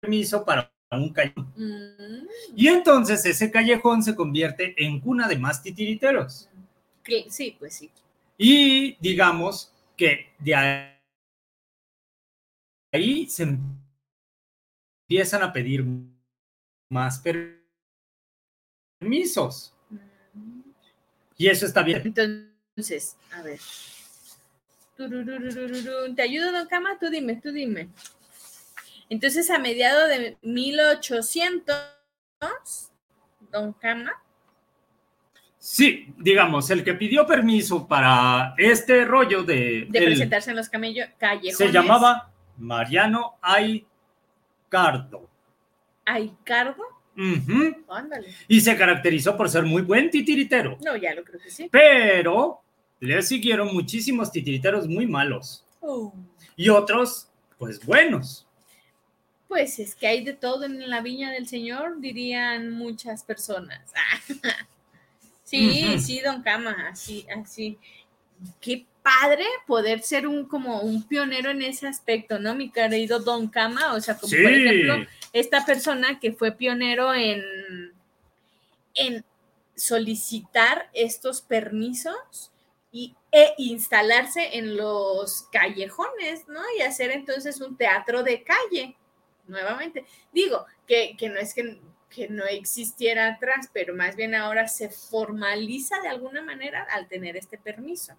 [0.00, 1.52] Permiso para un callejón.
[1.56, 2.26] Mm,
[2.56, 6.48] Y entonces ese callejón se convierte en cuna de más titiriteros.
[7.28, 7.90] sí, pues sí.
[8.38, 10.54] Y digamos que de
[12.92, 13.58] ahí se
[15.06, 15.84] empiezan a pedir
[16.90, 17.22] más
[19.00, 19.74] permisos.
[19.90, 20.60] Mm.
[21.36, 22.02] Y eso está bien.
[22.04, 23.60] Entonces, a ver.
[26.14, 26.98] ¿Te ayudo, don Cama?
[26.98, 27.88] Tú dime, tú dime.
[29.10, 31.76] Entonces, a mediados de 1800,
[33.52, 34.12] don Cama,
[35.62, 39.86] Sí, digamos, el que pidió permiso para este rollo de...
[39.90, 41.56] de el- presentarse en los camello, callejones.
[41.58, 45.28] se llamaba Mariano Aicardo.
[46.06, 46.82] Aicardo.
[47.90, 48.34] Ándale.
[48.48, 50.78] Y se caracterizó por ser muy buen titiritero.
[50.82, 51.68] No, ya lo creo que sí.
[51.70, 52.62] Pero
[53.00, 55.66] le siguieron muchísimos titiriteros muy malos.
[55.82, 56.14] Oh,
[56.56, 58.46] Y otros, pues buenos.
[59.50, 63.80] Pues es que hay de todo en la viña del Señor, dirían muchas personas.
[65.42, 67.76] Sí, sí, don Cama, así, así.
[68.60, 72.54] Qué padre poder ser un como un pionero en ese aspecto, ¿no?
[72.54, 74.36] Mi querido don Cama, o sea, como Sí.
[74.40, 74.94] por ejemplo,
[75.32, 77.42] esta persona que fue pionero en,
[78.94, 79.24] en
[79.74, 82.52] solicitar estos permisos
[82.92, 86.60] y, e instalarse en los callejones, ¿no?
[86.78, 88.94] Y hacer entonces un teatro de calle,
[89.50, 90.04] nuevamente.
[90.32, 91.78] Digo, que, que no es que,
[92.08, 97.36] que no existiera atrás, pero más bien ahora se formaliza de alguna manera al tener
[97.36, 98.14] este permiso.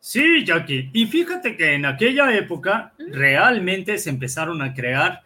[0.00, 0.90] Sí, Jackie.
[0.92, 5.22] Y fíjate que en aquella época realmente se empezaron a crear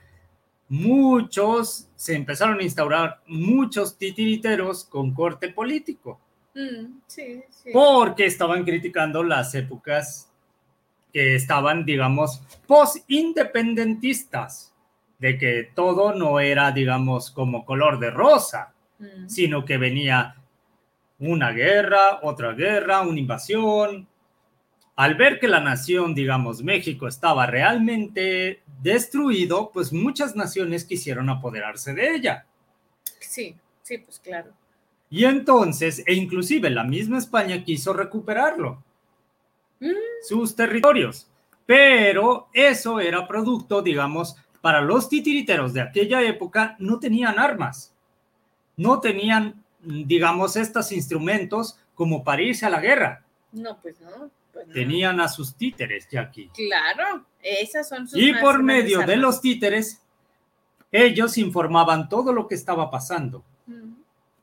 [0.70, 6.18] muchos, se empezaron a instaurar muchos titiriteros con corte político,
[6.54, 7.70] Mm, sí, sí.
[7.72, 10.28] porque estaban criticando las épocas
[11.12, 14.69] que estaban, digamos, post-independentistas,
[15.20, 19.28] de que todo no era, digamos, como color de rosa, Mm.
[19.28, 20.34] sino que venía
[21.18, 24.06] una guerra, otra guerra, una invasión.
[24.96, 31.94] Al ver que la nación, digamos, México estaba realmente destruido, pues muchas naciones quisieron apoderarse
[31.94, 32.46] de ella.
[33.20, 34.50] Sí, sí, pues claro.
[35.08, 38.82] Y entonces, e inclusive la misma España quiso recuperarlo,
[39.80, 39.92] Mm,
[40.28, 41.26] sus territorios.
[41.64, 47.94] Pero eso era producto, digamos, para los titiriteros de aquella época, no tenían armas,
[48.76, 53.24] no tenían, digamos, estos instrumentos como para irse a la guerra.
[53.52, 54.30] No, pues no.
[54.52, 54.72] pues no.
[54.72, 56.50] Tenían a sus títeres, Jackie.
[56.54, 60.02] Claro, esas son sus Y por medio de los títeres,
[60.92, 63.44] ellos informaban todo lo que estaba pasando.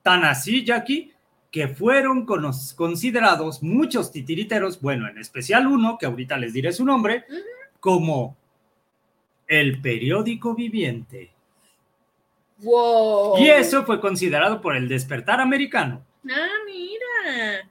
[0.01, 1.13] Tan así, Jackie,
[1.51, 7.25] que fueron considerados muchos titiriteros, bueno, en especial uno, que ahorita les diré su nombre,
[7.79, 8.37] como
[9.47, 11.31] el periódico viviente.
[12.59, 13.37] Wow.
[13.37, 16.05] Y eso fue considerado por el despertar americano.
[16.29, 17.69] Ah, mira.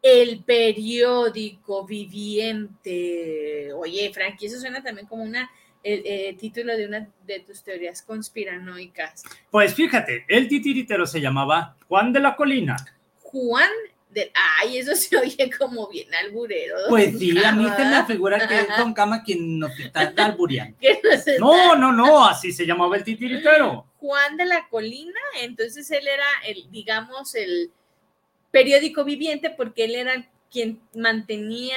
[0.00, 3.72] El periódico viviente.
[3.74, 5.50] Oye, Frankie, eso suena también como una
[5.82, 9.22] el, eh, título de una de tus teorías conspiranoicas.
[9.50, 12.76] Pues fíjate, el titiritero se llamaba Juan de la Colina.
[13.20, 13.70] Juan
[14.12, 14.30] de.
[14.60, 16.76] Ay, eso se oye como bien alburero.
[16.88, 20.76] Pues sí, a mí se me figura que es Don Cama quien nos está albureando.
[20.80, 23.86] Que nos está- No, no, no, así se llamaba el titiritero.
[23.98, 27.70] Juan de la Colina, entonces él era el, digamos, el
[28.50, 31.76] periódico viviente porque él era quien mantenía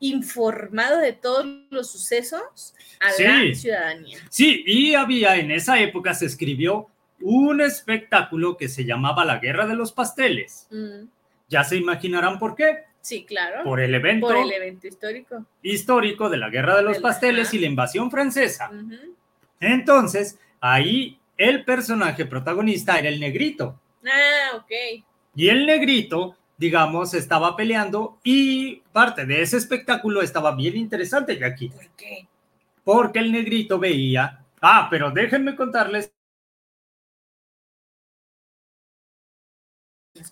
[0.00, 3.22] informado de todos los sucesos a Sí.
[3.22, 4.18] la ciudadanía.
[4.28, 6.88] Sí, y había en esa época se escribió
[7.20, 10.66] un espectáculo que se llamaba La Guerra de los Pasteles.
[10.70, 11.04] Mm,
[11.52, 12.84] Ya se imaginarán por qué.
[13.02, 13.64] Sí, claro.
[13.64, 15.44] por el evento Por el evento histórico.
[15.60, 18.70] histórico de la Guerra de los Pasteles y la invasión francesa.
[19.60, 23.78] Entonces, ahí el personaje protagonista era el negrito.
[24.06, 25.04] Ah, ok.
[25.34, 31.68] Y el negrito, digamos, estaba peleando y parte de ese espectáculo estaba bien interesante, Jackie,
[31.70, 32.26] ¿Por qué?
[32.84, 36.12] porque el negrito veía, ah, pero déjenme contarles,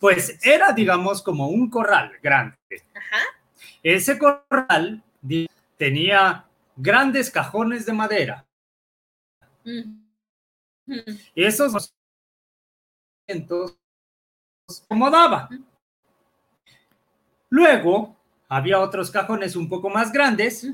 [0.01, 2.57] pues era, digamos, como un corral grande.
[2.94, 3.22] Ajá.
[3.82, 5.03] Ese corral
[5.76, 6.44] tenía
[6.76, 8.46] grandes cajones de madera.
[9.64, 9.94] Ujú.
[10.86, 11.18] Ujú.
[11.34, 11.94] Esos
[14.88, 15.48] acomodaba.
[17.51, 18.16] Luego
[18.48, 20.66] había otros cajones un poco más grandes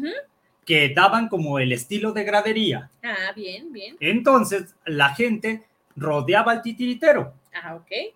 [0.64, 2.90] que daban como el estilo de gradería.
[3.02, 3.96] Ah, bien, bien.
[4.00, 5.64] Entonces la gente
[5.96, 7.34] rodeaba al titiritero.
[7.54, 8.14] Ah, ok.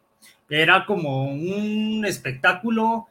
[0.51, 3.09] Era como un espectáculo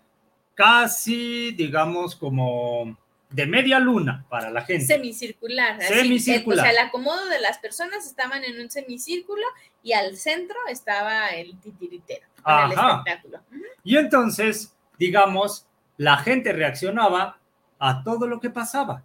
[0.56, 2.98] casi, digamos, como
[3.30, 4.86] de media luna para la gente.
[4.86, 5.80] Semicircular.
[5.80, 5.94] así.
[5.94, 6.58] Semicircular.
[6.58, 9.44] Eh, O sea, el acomodo de las personas estaban en un semicírculo
[9.84, 12.98] y al centro estaba el titiritero con el Ajá.
[12.98, 13.40] espectáculo.
[13.84, 15.66] Y entonces, digamos,
[15.98, 17.38] la gente reaccionaba
[17.80, 19.04] a todo lo que pasaba.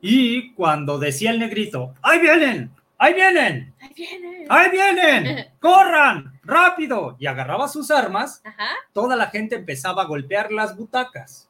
[0.00, 2.70] Y cuando decía el negrito, ¡ahí vienen!
[2.98, 3.74] ¡ahí vienen!
[3.80, 4.46] Ahí viene.
[4.48, 5.46] ¡ahí vienen!
[5.60, 6.31] ¡corran!
[6.42, 7.16] ¡Rápido!
[7.18, 8.68] Y agarraba sus armas, Ajá.
[8.92, 11.48] toda la gente empezaba a golpear las butacas.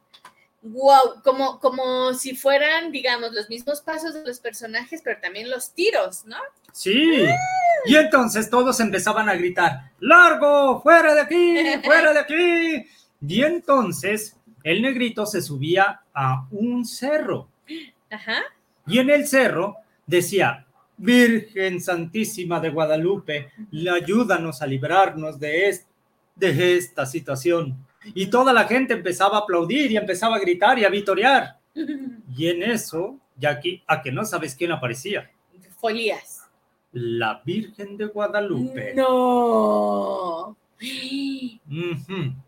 [0.61, 5.71] Wow, como, como si fueran, digamos, los mismos pasos de los personajes, pero también los
[5.73, 6.37] tiros, ¿no?
[6.71, 7.25] Sí.
[7.85, 10.81] Y entonces todos empezaban a gritar, ¡largo!
[10.81, 11.57] ¡fuera de aquí!
[11.83, 12.87] ¡fuera de aquí!
[13.27, 17.49] Y entonces el negrito se subía a un cerro.
[18.09, 18.43] Ajá.
[18.87, 19.75] Y en el cerro
[20.05, 20.65] decía,
[20.97, 23.49] Virgen Santísima de Guadalupe,
[23.91, 25.87] ayúdanos a librarnos de, es-
[26.35, 27.77] de esta situación.
[28.13, 31.57] Y toda la gente empezaba a aplaudir y empezaba a gritar y a vitorear.
[32.35, 35.29] Y en eso, Jackie, a que no sabes quién aparecía.
[35.79, 36.41] Folías.
[36.91, 38.93] La Virgen de Guadalupe.
[38.95, 40.57] No.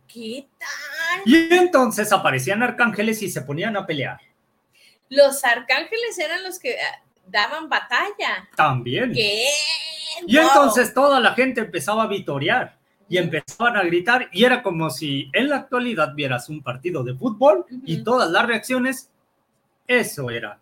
[0.07, 1.21] ¿Qué tal?
[1.25, 4.19] Y entonces aparecían arcángeles y se ponían a pelear.
[5.09, 6.75] Los arcángeles eran los que
[7.27, 8.47] daban batalla.
[8.55, 9.13] También.
[9.13, 9.45] ¿Qué?
[10.27, 10.47] Y Wow.
[10.47, 12.77] entonces toda la gente empezaba a vitorear
[13.09, 17.13] y empezaban a gritar y era como si en la actualidad vieras un partido de
[17.15, 19.11] fútbol y todas las reacciones,
[19.87, 20.59] eso era.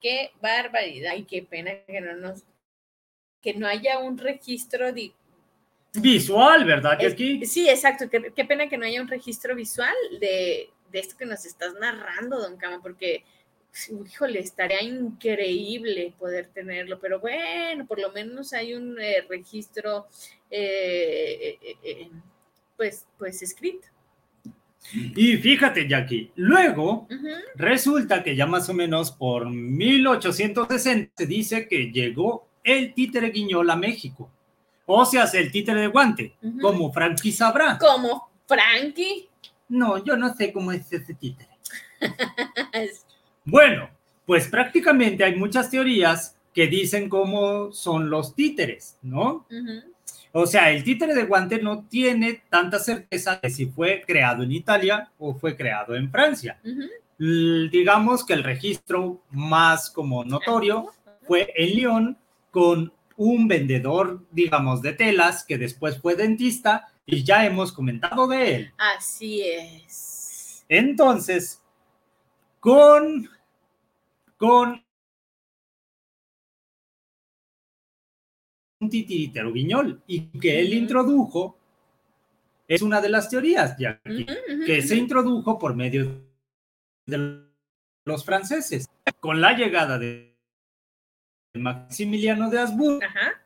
[0.00, 2.42] Qué barbaridad y qué pena que no nos
[3.40, 5.12] que no haya un registro de
[5.94, 7.44] Visual, ¿verdad, Es- Jackie?
[7.44, 11.26] sí, exacto, qué, qué pena que no haya un registro visual de, de esto que
[11.26, 13.24] nos estás narrando, don Cama, porque
[14.06, 20.06] híjole, estaría increíble poder tenerlo, pero bueno, por lo menos hay un eh, registro
[20.50, 22.10] eh, eh,
[22.76, 23.88] pues, pues escrito.
[24.92, 27.06] Y fíjate, Jackie, luego
[27.54, 33.70] resulta que ya más o menos por 1860 se dice que llegó el títere guiñol
[33.70, 34.28] a México.
[34.94, 37.78] O sea, el títere de guante, como Frankie sabrá.
[37.78, 39.26] Como Frankie.
[39.68, 41.50] No, yo no sé cómo es ese títere.
[43.44, 43.90] Bueno,
[44.24, 49.46] pues prácticamente hay muchas teorías que dicen cómo son los títeres, ¿no?
[50.30, 54.52] O sea, el títere de guante no tiene tanta certeza de si fue creado en
[54.52, 56.60] Italia o fue creado en Francia.
[57.18, 60.86] Digamos que el registro más como notorio
[61.26, 62.16] fue en Lyon
[62.52, 68.56] con un vendedor, digamos, de telas que después fue dentista y ya hemos comentado de
[68.56, 68.72] él.
[68.78, 70.64] Así es.
[70.68, 71.60] Entonces,
[72.60, 73.28] con,
[74.36, 74.82] con
[78.80, 81.58] un titiritero guiñol y que él introdujo,
[82.66, 84.00] es una de las teorías, ya
[84.66, 86.24] que se introdujo por medio
[87.06, 87.44] de
[88.04, 88.88] los franceses.
[89.20, 90.31] Con la llegada de
[91.62, 93.40] Maximiliano de Habsburgo, Ajá.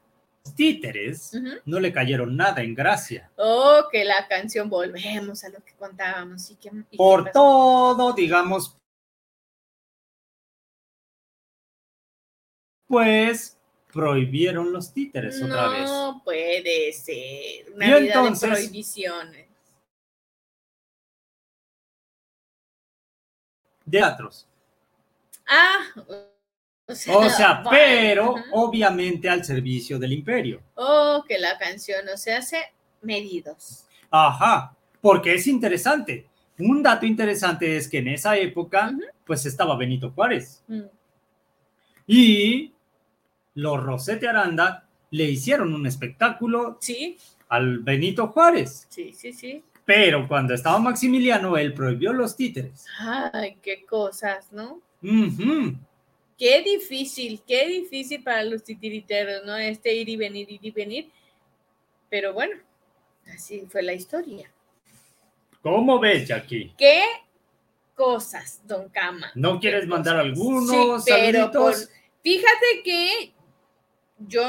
[0.44, 1.32] los títeres
[1.64, 3.30] no le cayeron nada en gracia.
[3.36, 6.48] Oh, que la canción, volvemos a lo que contábamos.
[6.50, 8.76] ¿Y qué Por todo, digamos,
[12.86, 13.58] pues
[13.92, 15.90] prohibieron los títeres otra vez.
[15.90, 17.72] No puede ser.
[17.74, 19.46] Una Y vida entonces- de prohibiciones.
[23.90, 24.46] Teatros.
[25.46, 25.78] Ah,
[26.88, 30.60] o sea, O sea, bueno, pero obviamente al servicio del imperio.
[30.76, 32.58] Oh, que la canción no se hace
[33.02, 33.84] medidos.
[34.10, 36.26] Ajá, porque es interesante.
[36.58, 38.92] Un dato interesante es que en esa época,
[39.26, 40.82] pues estaba Benito Juárez Mm.
[42.06, 42.72] y
[43.54, 47.16] los Rosete Aranda le hicieron un espectáculo Sí,
[47.48, 48.86] al Benito Juárez.
[48.90, 49.62] sí, sí, sí.
[49.84, 52.86] Pero cuando estaba Maximiliano, él prohibió los títeres.
[53.32, 54.80] Ay, qué cosas, ¿no?
[55.02, 55.74] Ujú.
[56.38, 59.56] Qué difícil, qué difícil para los titiriteros, ¿no?
[59.56, 61.10] Este ir y venir, ir y venir.
[62.10, 62.56] Pero bueno,
[63.34, 64.50] así fue la historia.
[65.62, 66.74] ¿Cómo ves, Jackie?
[66.76, 67.02] ¿Qué
[67.94, 69.32] cosas, don Cama?
[69.34, 71.74] ¿No quieres mandar algunos Sí, pero por-?
[72.22, 73.32] Fíjate que
[74.18, 74.42] yo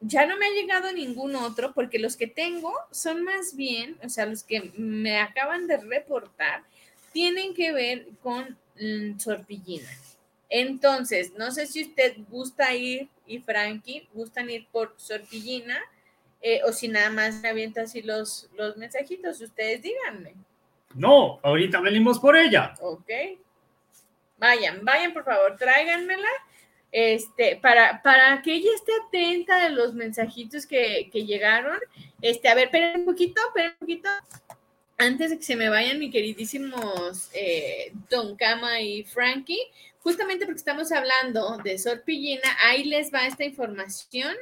[0.00, 4.08] ya no me ha llegado ningún otro porque los que tengo son más bien, o
[4.08, 6.64] sea, los que me acaban de reportar,
[7.12, 9.88] tienen que ver con mm, Sorpillina.
[10.54, 15.80] Entonces, no sé si usted gusta ir y Frankie gustan ir por Sorpillina
[16.42, 20.34] eh, o si nada más me avienta así los, los mensajitos, ustedes díganme.
[20.94, 22.74] No, ahorita venimos por ella.
[22.82, 23.08] Ok.
[24.36, 26.28] Vayan, vayan, por favor, tráiganmela.
[26.90, 31.78] Este, para, para que ella esté atenta de los mensajitos que, que llegaron.
[32.20, 34.10] Este, a ver, esperen un poquito, esperen un poquito.
[35.02, 39.58] Antes de que se me vayan, mis queridísimos eh, Don Cama y Frankie,
[39.98, 44.32] justamente porque estamos hablando de Sorpillina, ahí les va esta información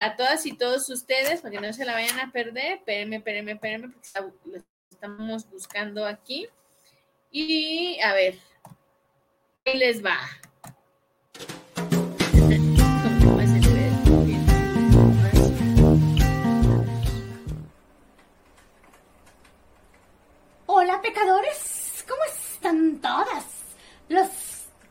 [0.00, 2.72] a todas y todos ustedes, para que no se la vayan a perder.
[2.72, 6.48] Espérenme, espérenme, espérenme, porque estamos buscando aquí.
[7.30, 8.34] Y a ver,
[9.64, 10.18] ahí les va.
[20.84, 23.46] Hola pecadores, ¿cómo están todas?
[24.10, 24.28] Los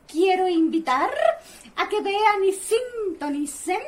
[0.08, 1.12] quiero invitar
[1.76, 3.80] a que vean y sintonicen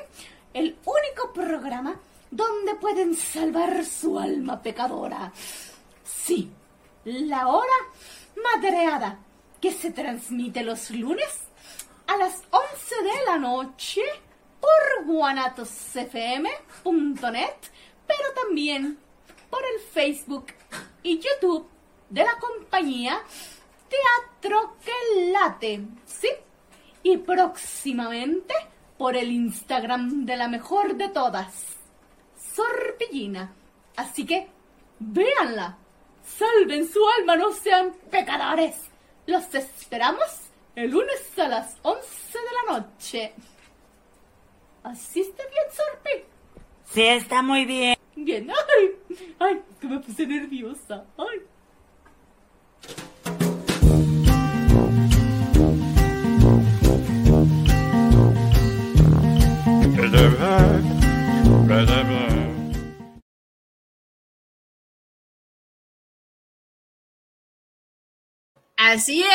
[0.54, 2.00] el único programa
[2.30, 5.34] donde pueden salvar su alma pecadora.
[6.04, 6.52] Sí,
[7.06, 7.74] la hora
[8.54, 9.18] madreada
[9.60, 11.48] que se transmite los lunes
[12.06, 14.04] a las 11 de la noche
[14.62, 17.56] por guanatosfm.net,
[18.06, 19.00] pero también
[19.50, 20.54] por el Facebook
[21.02, 21.68] y YouTube
[22.10, 23.22] de la compañía
[23.90, 26.30] Teatro que Late, ¿sí?
[27.04, 28.54] Y próximamente
[28.98, 31.78] por el Instagram de la mejor de todas,
[32.54, 33.54] Sorpillina.
[33.96, 34.48] Así que
[35.00, 35.78] véanla,
[36.24, 38.76] salven su alma, no sean pecadores.
[39.28, 40.46] Los esperamos
[40.76, 43.34] el lunes a las 11 de la noche.
[44.84, 46.26] ¿Así está bien, Sorpi?
[46.92, 47.96] Sí, está muy bien.
[48.16, 51.42] Bien, ay, ay, que me puse nerviosa, ay.
[68.96, 69.26] Así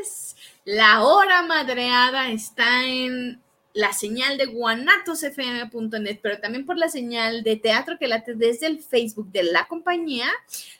[0.00, 0.36] es.
[0.64, 3.42] La hora madreada está en
[3.74, 8.80] la señal de guanatosfm.net, pero también por la señal de Teatro que late desde el
[8.80, 10.28] Facebook de la compañía,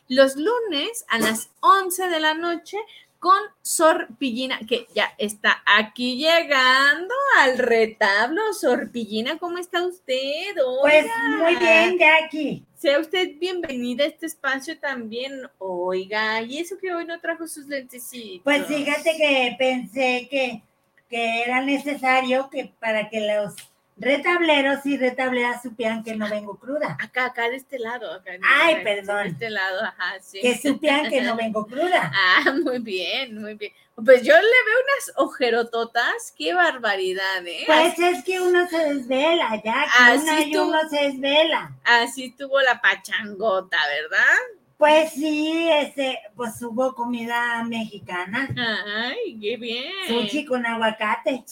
[0.09, 2.79] los lunes a las 11 de la noche
[3.19, 8.53] con Sorpillina, que ya está aquí llegando al retablo.
[8.55, 10.55] Sorpillina, ¿cómo está usted?
[10.83, 11.39] Pues Oiga.
[11.39, 12.65] muy bien, Jackie.
[12.77, 15.33] Sea usted bienvenida a este espacio también.
[15.59, 18.43] Oiga, y eso que hoy no trajo sus lentecitos.
[18.45, 20.63] Pues fíjate que pensé que,
[21.09, 23.55] que era necesario que para que los
[23.99, 26.97] retableros y retableras supieran que no vengo cruda.
[27.01, 28.13] Acá, acá de este lado.
[28.13, 29.23] Acá, Ay, acá, perdón.
[29.25, 30.41] De este lado, ajá, sí.
[30.41, 32.13] Que supieran que no vengo cruda.
[32.39, 33.73] Ah, muy bien, muy bien.
[33.95, 36.33] Pues yo le veo unas ojerototas.
[36.37, 37.65] Qué barbaridad, ¿eh?
[37.67, 39.91] Pues es que uno se desvela, Jackie.
[39.99, 41.73] Así Una y uno se desvela.
[41.85, 44.39] Así tuvo la pachangota, ¿verdad?
[44.79, 48.49] Pues sí, este, pues hubo comida mexicana.
[48.57, 49.93] Ay, qué bien.
[50.07, 51.45] Sushi con aguacate.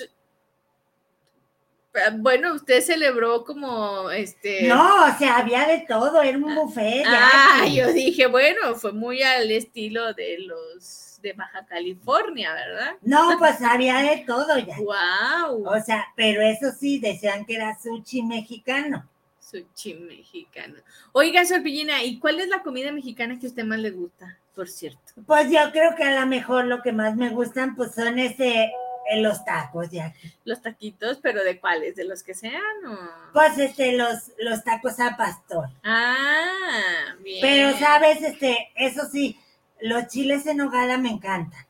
[2.18, 4.68] Bueno, usted celebró como este.
[4.68, 7.04] No, o sea, había de todo, era un buffet.
[7.04, 7.74] Ah, Jackie.
[7.74, 12.92] yo dije, bueno, fue muy al estilo de los de Baja California, ¿verdad?
[13.02, 14.76] No, pues había de todo ya.
[15.48, 19.08] Wow, O sea, pero eso sí, decían que era sushi mexicano.
[19.50, 20.76] Sushi mexicano.
[21.12, 24.68] Oiga, Sorpillina, ¿y cuál es la comida mexicana que a usted más le gusta, por
[24.68, 25.12] cierto?
[25.26, 28.72] Pues yo creo que a lo mejor lo que más me gustan pues son ese,
[29.08, 30.12] eh, los tacos, ya.
[30.44, 31.94] Los taquitos, pero ¿de cuáles?
[31.94, 32.98] ¿De los que sean o...?
[33.32, 35.68] Pues este, los, los tacos a pastor.
[35.84, 37.40] Ah, bien.
[37.40, 38.22] Pero, ¿sabes?
[38.22, 39.38] Este, eso sí,
[39.80, 41.64] los chiles en nogada me encantan.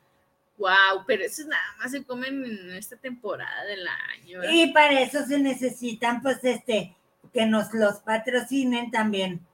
[0.57, 4.41] Wow, pero esos nada más se comen en esta temporada del año.
[4.41, 4.55] ¿verdad?
[4.55, 6.97] Y para eso se necesitan, pues, este,
[7.37, 9.47] que nos los patrocinen también.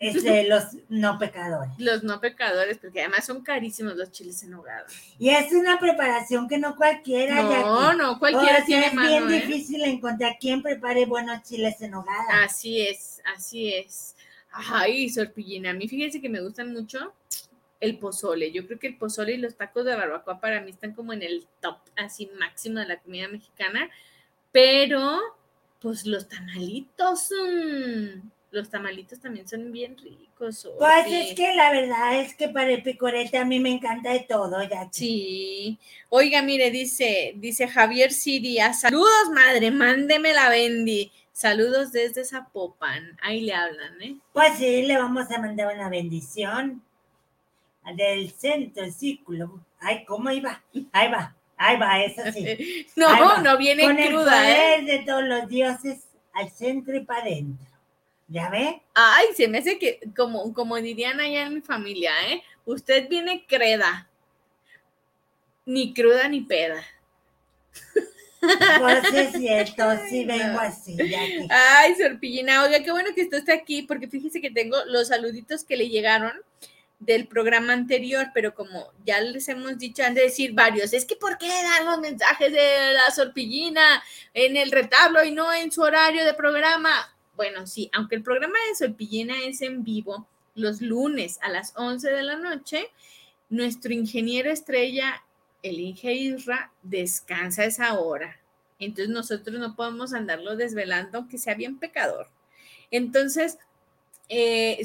[0.00, 1.72] este, los no pecadores.
[1.78, 4.84] Los no pecadores, porque además son carísimos los chiles en nogada.
[5.20, 7.40] Y es una preparación que no cualquiera.
[7.40, 9.46] No, no, cualquiera O sea, tiene es mano, bien ¿eh?
[9.46, 12.42] difícil encontrar quien prepare buenos chiles en nogada.
[12.42, 14.16] Así es, así es.
[14.50, 17.14] Ay, sorpillina, a mí fíjense que me gustan mucho
[17.78, 18.50] el pozole.
[18.50, 21.22] Yo creo que el pozole y los tacos de barbacoa para mí están como en
[21.22, 23.88] el top así máximo de la comida mexicana,
[24.50, 25.20] pero
[25.84, 30.66] pues los tamalitos, mm, los tamalitos también son bien ricos.
[30.78, 34.20] Pues es que la verdad es que para el picorete a mí me encanta de
[34.20, 34.88] todo, Jackie.
[34.90, 35.78] Sí.
[36.08, 41.12] Oiga, mire, dice, dice Javier Siria, saludos, madre, mándeme la bendi.
[41.32, 43.18] Saludos desde Zapopan.
[43.20, 44.16] Ahí le hablan, ¿eh?
[44.32, 46.82] Pues sí, le vamos a mandar una bendición
[47.94, 49.60] del centro, círculo.
[49.80, 50.62] Ay, ¿cómo iba?
[50.92, 52.86] Ahí va, ahí va, eso sí.
[52.96, 54.54] No, no viene Con el cruda, ¿eh?
[54.54, 57.66] poder de todos los dioses al centro y para adentro.
[58.28, 58.82] ¿Ya ve?
[58.94, 62.42] Ay, se me hace que, como, como dirían allá en mi familia, ¿eh?
[62.64, 64.08] Usted viene creda.
[65.66, 66.84] Ni cruda ni peda.
[68.40, 70.96] Pues es cierto, sí vengo así.
[71.50, 75.64] Ay, Sorpillina, oiga, qué bueno que usted está aquí, porque fíjese que tengo los saluditos
[75.64, 76.32] que le llegaron
[77.04, 81.16] del programa anterior, pero como ya les hemos dicho, han de decir varios, es que
[81.16, 84.02] ¿por qué dan los mensajes de la Sorpillina
[84.32, 87.14] en el retablo y no en su horario de programa?
[87.36, 92.10] Bueno, sí, aunque el programa de Sorpillina es en vivo los lunes a las 11
[92.10, 92.90] de la noche,
[93.48, 95.24] nuestro ingeniero estrella,
[95.62, 98.38] el Inge Isra, descansa esa hora.
[98.78, 102.28] Entonces nosotros no podemos andarlo desvelando, aunque sea bien pecador.
[102.90, 103.58] Entonces,
[104.28, 104.80] eh,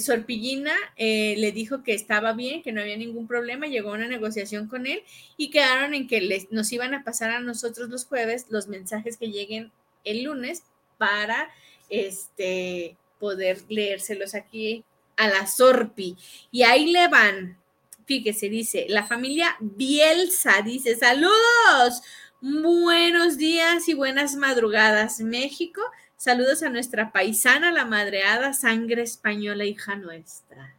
[0.97, 4.67] eh, le dijo que estaba bien, que no había ningún problema, llegó a una negociación
[4.67, 5.03] con él
[5.37, 9.31] y quedaron en que nos iban a pasar a nosotros los jueves los mensajes que
[9.31, 9.71] lleguen
[10.03, 10.63] el lunes
[10.97, 11.49] para
[11.89, 14.83] este, poder leérselos aquí
[15.17, 16.17] a la Sorpi.
[16.51, 17.57] Y ahí le van.
[18.05, 22.01] Fíjese, dice, la familia Bielsa dice, saludos,
[22.41, 25.81] buenos días y buenas madrugadas, México.
[26.19, 30.75] Saludos a nuestra paisana, la madreada, sangre española, hija nuestra.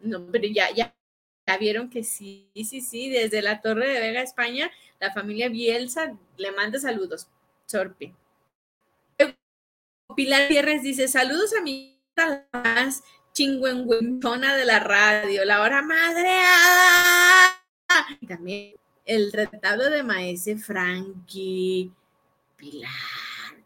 [0.00, 0.92] No, pero ya, ya,
[1.46, 6.18] ya vieron que sí, sí, sí, desde la Torre de Vega, España, la familia Bielsa
[6.36, 7.28] le manda saludos.
[7.66, 8.12] Sorpi.
[10.16, 11.96] Pilar Tierres dice, saludos a mi
[12.52, 13.04] más
[14.56, 17.62] de la radio, la hora madreada.
[18.26, 21.90] También el retablo de Maese Frankie.
[22.56, 22.90] Pilar,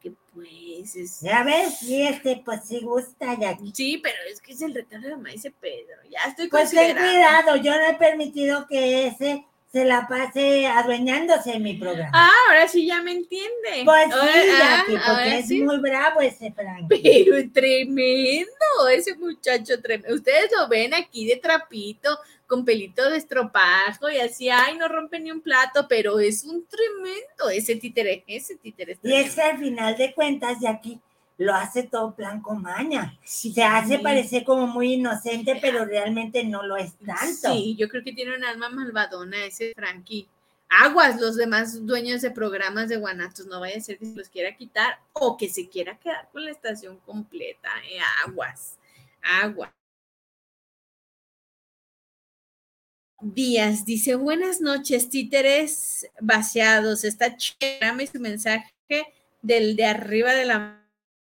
[0.01, 1.20] que pues es...
[1.20, 1.82] ¿Ya ves?
[1.82, 3.72] Y este, pues sí gusta, Jackie.
[3.74, 5.97] Sí, pero es que es el retablo de Maese Pedro.
[6.11, 11.53] Ya estoy Pues ten cuidado, yo no he permitido que ese se la pase adueñándose
[11.53, 12.11] en mi programa.
[12.14, 13.82] Ah, ahora sí ya me entiende.
[13.84, 15.61] pues sí, Ahora- ah, Jackie, porque es sí.
[15.62, 16.87] muy bravo ese Frank.
[16.89, 20.14] Pero es tremendo, ese muchacho tremendo.
[20.16, 22.16] Ustedes lo ven aquí de trapito,
[22.47, 26.67] con pelito de estropajo y así, ay, no rompe ni un plato, pero es un
[26.67, 28.93] tremendo ese títere, ese títere.
[28.93, 31.01] es Y es que al final de cuentas, Jackie
[31.39, 33.19] lo hace todo plan con maña.
[33.25, 33.53] Sí.
[33.53, 37.53] Se hace parecer como muy inocente, pero realmente no lo es tanto.
[37.53, 40.29] Sí, yo creo que tiene un alma malvadona ese Frankie.
[40.69, 44.29] Aguas, los demás dueños de programas de Guanatos, no vaya a ser que se los
[44.29, 47.69] quiera quitar o que se quiera quedar con la estación completa.
[47.89, 48.79] eh, Aguas,
[49.23, 49.71] aguas.
[53.35, 57.03] Díaz dice, buenas noches, títeres vaciados.
[57.03, 58.72] Está chévere su mensaje
[59.43, 60.87] del de arriba de la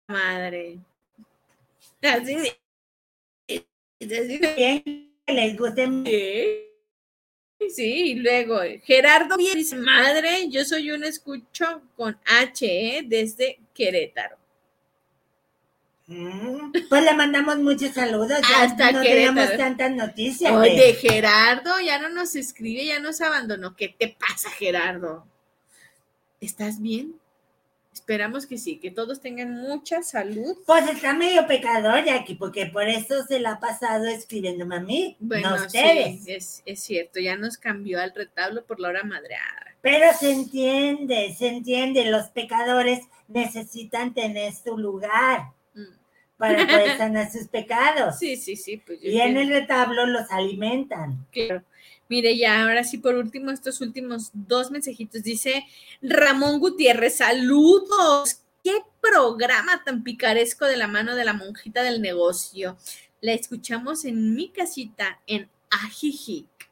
[0.09, 0.79] madre.
[2.01, 2.57] Así de-
[4.01, 5.87] así de- les guste.
[7.59, 13.01] Sí, sí, y luego Gerardo dice, madre, yo soy un escucho con H, ¿eh?
[13.05, 14.37] desde Querétaro.
[16.07, 18.39] Mm, Pues le mandamos muchos saludos.
[18.49, 19.33] Ya Hasta no Querétaro.
[19.35, 20.51] tenemos tantas noticias.
[20.53, 23.75] Oye, de- Gerardo, ya no nos escribe, ya nos abandonó.
[23.75, 25.25] ¿Qué te pasa, Gerardo?
[26.39, 27.15] ¿Estás bien?
[27.93, 30.55] Esperamos que sí, que todos tengan mucha salud.
[30.65, 35.17] Pues está medio pecador, Jackie, porque por eso se la ha pasado escribiéndome a mí,
[35.19, 36.23] Bueno, no a ustedes.
[36.23, 39.75] sí, es, es cierto, ya nos cambió al retablo por la hora madreada.
[39.81, 45.47] Pero se entiende, se entiende, los pecadores necesitan tener su lugar.
[46.37, 48.17] Para poder sanar sus pecados.
[48.19, 51.25] Sí, sí, sí, pues Y en el retablo los alimentan.
[51.31, 51.63] Claro.
[52.09, 55.23] Mire, ya ahora sí, por último, estos últimos dos mensajitos.
[55.23, 55.65] Dice
[56.01, 58.41] Ramón Gutiérrez, saludos.
[58.63, 62.77] ¿Qué programa tan picaresco de la mano de la monjita del negocio?
[63.19, 66.66] La escuchamos en mi casita en Ajijic.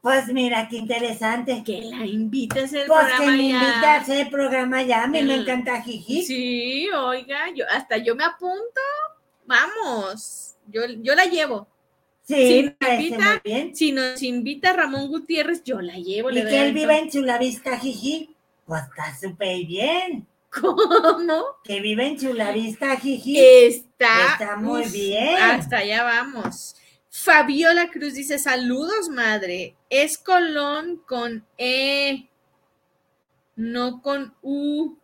[0.00, 1.62] Pues mira, qué interesante.
[1.64, 3.54] Que la invites al Pues que programa me ya.
[3.54, 6.22] invita a hacer el programa ya, a mí me encanta Jiji.
[6.24, 8.80] Sí, oiga, yo hasta yo me apunto.
[9.46, 11.66] Vamos, yo, yo la llevo.
[12.22, 13.24] Sí, me parece invita.
[13.30, 13.74] muy bien.
[13.74, 16.30] Si nos invita Ramón Gutiérrez, yo la llevo.
[16.30, 18.36] Y le que él viva en Chulavista, Jiji.
[18.66, 20.26] Pues está súper bien.
[20.50, 21.44] ¿Cómo?
[21.64, 23.38] Que vive en Chulavista, Jiji.
[23.38, 25.36] Está, Está muy bien.
[25.40, 26.76] Hasta allá vamos.
[27.10, 29.76] Fabiola Cruz dice: Saludos, madre.
[29.90, 32.28] Es Colón con E,
[33.56, 34.96] no con U.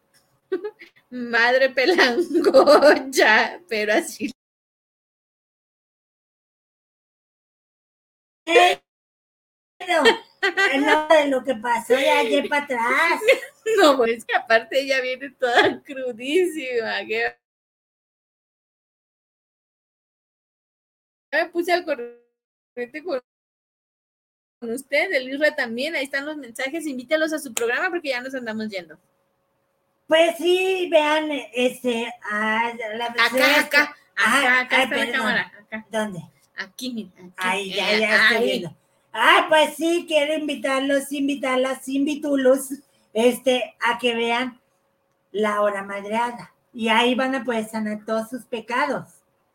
[1.10, 4.32] Madre pelangocha, pero así.
[9.78, 10.02] Pero,
[10.80, 13.20] no, de lo que pasó de ayer para atrás.
[13.78, 16.98] No, pues es que aparte ella viene toda crudísima.
[17.06, 17.34] que-
[21.34, 23.20] me puse al corriente con
[24.70, 25.94] usted, el Isra también.
[25.94, 26.86] Ahí están los mensajes.
[26.86, 28.98] Invítalos a su programa porque ya nos andamos yendo.
[30.06, 35.52] Pues sí, vean, este, a la Acá, acá, Ah, acá, acá ay, está la cámara.
[35.60, 36.20] Acá, ¿Dónde?
[36.56, 37.10] aquí, mira.
[37.36, 38.76] Ahí, ya, ya estoy viendo.
[39.12, 42.68] Ah, pues sí, quiero invitarlos, invitarlas, invitulos,
[43.12, 44.60] este, a que vean
[45.32, 46.52] la hora madreada.
[46.72, 49.08] Y ahí van a poder sanar todos sus pecados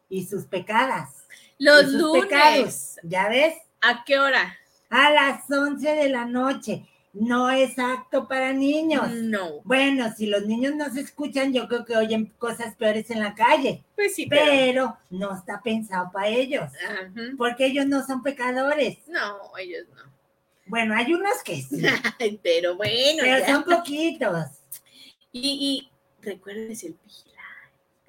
[0.10, 1.19] y sus pecadas.
[1.60, 2.24] Los sus lunes.
[2.26, 2.96] pecados.
[3.04, 3.56] ¿Ya ves?
[3.82, 4.58] ¿A qué hora?
[4.90, 6.86] A las 11 de la noche.
[7.12, 9.10] No es apto para niños.
[9.12, 9.62] No.
[9.64, 13.34] Bueno, si los niños no se escuchan, yo creo que oyen cosas peores en la
[13.34, 14.46] calle, Pues sí, pero.
[14.46, 17.12] pero no está pensado para ellos, Ajá.
[17.38, 19.00] porque ellos no son pecadores.
[19.08, 20.04] No, ellos no.
[20.68, 21.82] Bueno, hay unos que sí,
[22.44, 23.20] pero bueno.
[23.22, 23.54] pero ya.
[23.54, 24.46] son poquitos.
[25.32, 25.90] Y,
[26.22, 27.39] y recuerden el pijila.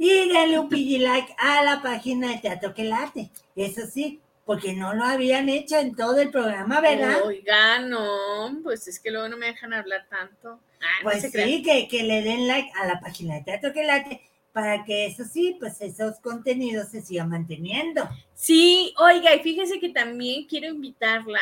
[0.03, 3.31] Y denle un piggy like a la página de Teatro que Late.
[3.55, 7.23] Eso sí, porque no lo habían hecho en todo el programa, ¿verdad?
[7.23, 10.59] Oiga, no, pues es que luego no me dejan hablar tanto.
[10.81, 14.23] Ah, Pues sí, que, que le den like a la página de Teatro que Late
[14.53, 18.09] para que eso sí, pues esos contenidos se sigan manteniendo.
[18.35, 21.41] Sí, oiga, y fíjese que también quiero invitarla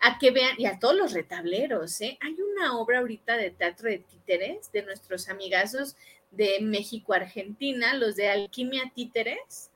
[0.00, 2.16] a que vean, y a todos los retableros, ¿eh?
[2.22, 5.96] Hay una obra ahorita de teatro de títeres de nuestros amigazos
[6.36, 9.70] de México, Argentina, los de Alquimia Títeres,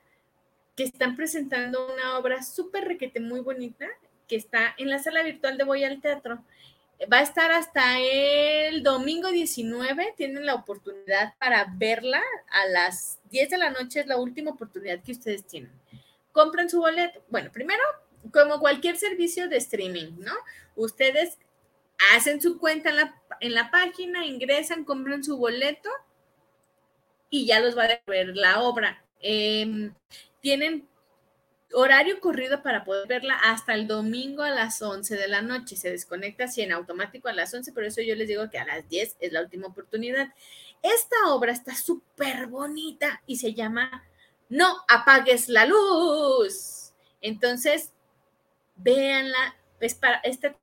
[0.77, 3.87] que están presentando una obra súper requete, muy bonita,
[4.29, 6.45] que está en la sala virtual de Voy al Teatro.
[7.13, 10.15] Va a estar hasta el domingo 19.
[10.17, 14.01] Tienen la oportunidad para verla a las 10 de la noche.
[14.01, 15.73] Es la última oportunidad que ustedes tienen.
[16.33, 17.23] Compren su boleto.
[17.29, 17.83] Bueno, primero,
[18.33, 20.33] como cualquier servicio de streaming, ¿no?
[20.77, 21.39] Ustedes
[22.15, 25.91] hacen su cuenta en la, en la página, ingresan, compran su boleto
[27.31, 29.05] y ya los va a ver la obra.
[29.23, 29.91] Eh,
[30.41, 30.89] tienen
[31.73, 35.77] horario corrido para poder verla hasta el domingo a las 11 de la noche.
[35.77, 38.67] Se desconecta así en automático a las 11, por eso yo les digo que a
[38.67, 40.33] las 10 es la última oportunidad.
[40.83, 44.05] Esta obra está súper bonita y se llama
[44.49, 46.93] No apagues la luz.
[47.21, 47.93] Entonces,
[48.77, 49.57] véanla.
[49.79, 50.57] Es para este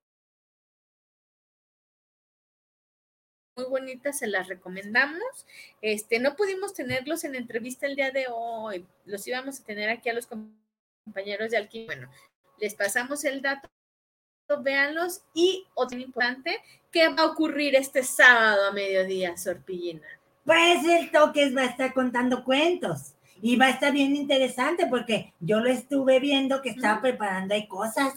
[3.57, 5.45] muy bonitas, se las recomendamos.
[5.81, 10.09] Este, no pudimos tenerlos en entrevista el día de hoy, los íbamos a tener aquí
[10.09, 11.87] a los compañeros de Alquim.
[11.87, 12.09] Bueno,
[12.59, 13.67] les pasamos el dato,
[14.61, 16.57] véanlos y otro importante,
[16.91, 20.07] ¿qué va a ocurrir este sábado a mediodía, Sorpillina?
[20.45, 25.33] Pues el Toques va a estar contando cuentos y va a estar bien interesante porque
[25.39, 28.13] yo lo estuve viendo que estaba preparando ahí cosas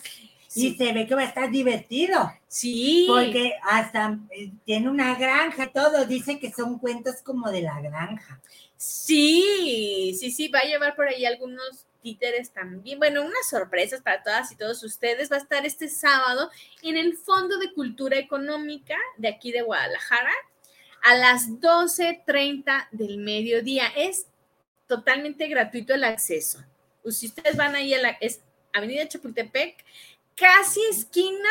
[0.54, 3.06] y Sí, se ve que va a estar divertido sí.
[3.08, 7.80] porque hasta eh, tiene una granja y todo, dice que son cuentos como de la
[7.80, 8.40] granja.
[8.76, 12.98] Sí, sí, sí, va a llevar por ahí algunos títeres también.
[12.98, 15.30] Bueno, unas sorpresas para todas y todos ustedes.
[15.30, 16.50] Va a estar este sábado
[16.82, 20.32] en el Fondo de Cultura Económica de aquí de Guadalajara
[21.02, 23.86] a las 12.30 del mediodía.
[23.96, 24.26] Es
[24.86, 26.64] totalmente gratuito el acceso.
[27.08, 28.40] Si ustedes van ahí a la es
[28.72, 29.84] Avenida Chapultepec,
[30.36, 31.48] casi esquina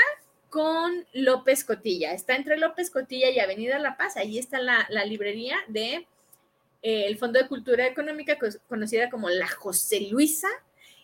[0.49, 2.13] con López Cotilla.
[2.13, 4.17] Está entre López Cotilla y Avenida La Paz.
[4.17, 6.07] Ahí está la, librería de
[6.81, 10.47] eh, el Fondo de Cultura Económica, co- conocida como la José Luisa.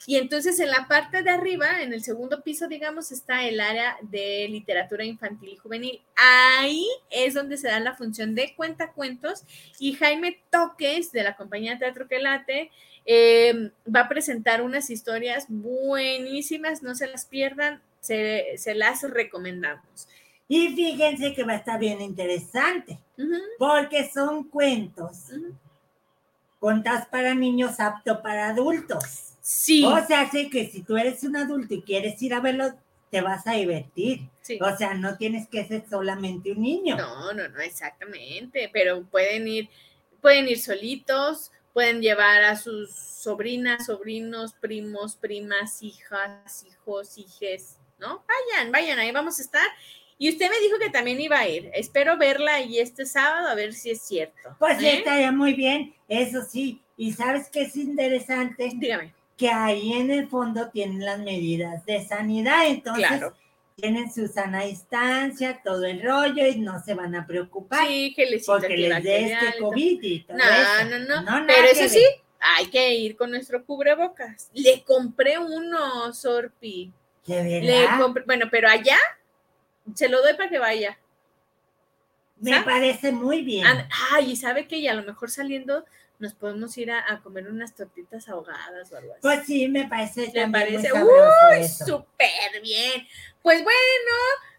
[0.07, 3.97] Y entonces en la parte de arriba, en el segundo piso, digamos, está el área
[4.01, 6.01] de literatura infantil y juvenil.
[6.15, 9.43] Ahí es donde se da la función de cuentacuentos
[9.79, 12.71] y Jaime Toques de la compañía Teatro que Late
[13.05, 20.07] eh, va a presentar unas historias buenísimas, no se las pierdan, se, se las recomendamos.
[20.47, 22.99] Y fíjense que va a estar bien interesante
[23.57, 25.55] porque son cuentos ujú.
[26.59, 29.33] contados para niños apto para adultos.
[29.41, 29.83] Sí.
[29.83, 32.73] O sea, sé que si tú eres un adulto y quieres ir a verlo,
[33.09, 34.27] te vas a divertir.
[34.41, 34.59] Sí.
[34.61, 36.95] O sea, no tienes que ser solamente un niño.
[36.95, 39.69] No, no, no, exactamente, pero pueden ir,
[40.21, 48.23] pueden ir solitos, pueden llevar a sus sobrinas, sobrinos, primos, primas, hijas, hijos, hijes, ¿no?
[48.25, 49.67] Vayan, vayan, ahí vamos a estar.
[50.17, 51.69] Y usted me dijo que también iba a ir.
[51.73, 54.55] Espero verla ahí este sábado a ver si es cierto.
[54.57, 54.99] Pues ¿eh?
[54.99, 56.81] estaría muy bien, eso sí.
[56.95, 59.13] Y sabes que es interesante Dígame.
[59.35, 63.35] que ahí en el fondo tienen las medidas de sanidad, entonces Claro.
[63.75, 68.15] Tienen su sana distancia, todo el rollo y no se van a preocupar Sí,
[68.45, 69.59] porque les dé este.
[69.59, 70.85] COVID y todo No, eso.
[70.89, 72.03] no, no, nada Pero eso sí,
[72.39, 74.49] hay que ir con nuestro cubrebocas.
[74.53, 76.91] Le compré uno, Sorpi.
[77.25, 77.99] ¿De Le verdad?
[77.99, 78.97] compré, bueno, pero allá
[79.93, 80.97] se lo doy para que vaya.
[82.37, 82.65] Me ¿sabes?
[82.65, 83.65] parece muy bien.
[83.65, 85.85] And- ay, y sabe que y a lo mejor saliendo
[86.19, 89.21] nos podemos ir a, a comer unas tortitas ahogadas o algo así.
[89.21, 90.89] Pues sí, me parece ¿Le también parece?
[90.93, 91.67] ¡Uy!
[91.67, 93.07] Súper bien.
[93.41, 94.15] Pues bueno,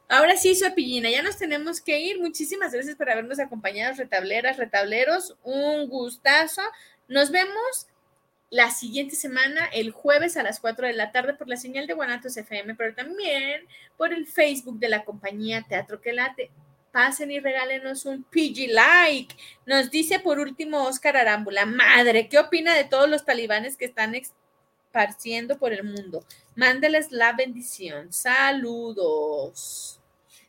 [0.08, 2.20] ahora sí, Sopillina, ya nos tenemos que ir.
[2.20, 5.36] Muchísimas gracias por habernos acompañado, retableras, retableros.
[5.42, 6.62] Un gustazo.
[7.08, 7.88] Nos vemos
[8.50, 11.94] la siguiente semana, el jueves a las 4 de la tarde, por la señal de
[11.94, 16.50] Guanatos FM, pero también por el Facebook de la compañía Teatro que Late.
[16.96, 19.36] Pasen y regálenos un PG Like.
[19.66, 24.14] Nos dice por último Oscar Arámbula, madre, ¿qué opina de todos los talibanes que están
[24.14, 26.24] esparciendo por el mundo?
[26.54, 28.10] Mándeles la bendición.
[28.14, 30.00] Saludos.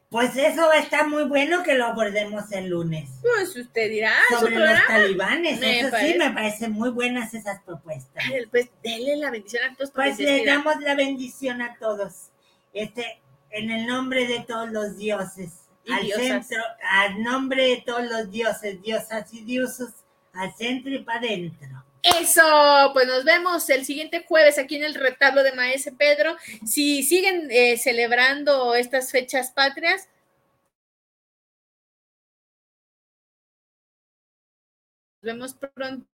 [0.10, 3.10] Pues eso va a estar muy bueno que lo abordemos el lunes.
[3.22, 4.88] Pues usted dirá, su Sobre los programa.
[4.88, 6.14] talibanes, Me eso parece.
[6.14, 8.24] sí, me parecen muy buenas esas propuestas.
[8.52, 9.92] Pues denle la bendición a todos.
[9.92, 12.30] Pues le damos la bendición a todos.
[12.72, 13.20] Este,
[13.50, 15.67] en el nombre de todos los dioses.
[15.90, 16.48] Al diosas.
[16.48, 19.90] centro, al nombre de todos los dioses, diosas y dioses,
[20.34, 21.84] al centro y para adentro.
[22.04, 26.38] Eso, pues nos vemos el siguiente jueves aquí en el retablo de Maese Pedro.
[26.66, 30.08] Si siguen eh, celebrando estas fechas patrias,
[35.22, 36.08] nos vemos pronto.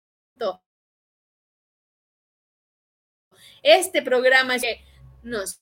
[3.62, 4.84] Este programa es que
[5.22, 5.62] nos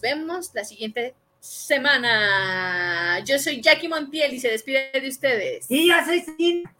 [0.00, 1.14] vemos la siguiente
[1.44, 3.20] semana.
[3.20, 5.70] Yo soy Jackie Montiel y se despide de ustedes.
[5.70, 6.74] Y yo soy Cina.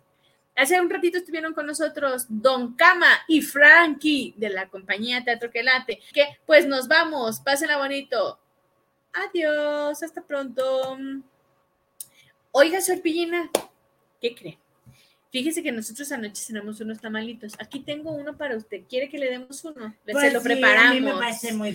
[0.56, 5.62] Hace un ratito estuvieron con nosotros Don Cama y Frankie de la compañía Teatro que
[5.62, 6.00] Late.
[6.12, 8.38] Que pues nos vamos, pásenla bonito.
[9.12, 10.96] Adiós, hasta pronto.
[12.52, 13.50] Oiga, Sorpillina,
[14.20, 14.58] ¿qué cree?
[15.30, 17.54] Fíjese que nosotros anoche cenamos unos tamalitos.
[17.58, 18.82] Aquí tengo uno para usted.
[18.88, 19.92] ¿Quiere que le demos uno?
[20.04, 21.00] Pues Se lo sí, a mí preparamos.
[21.00, 21.62] me parece muy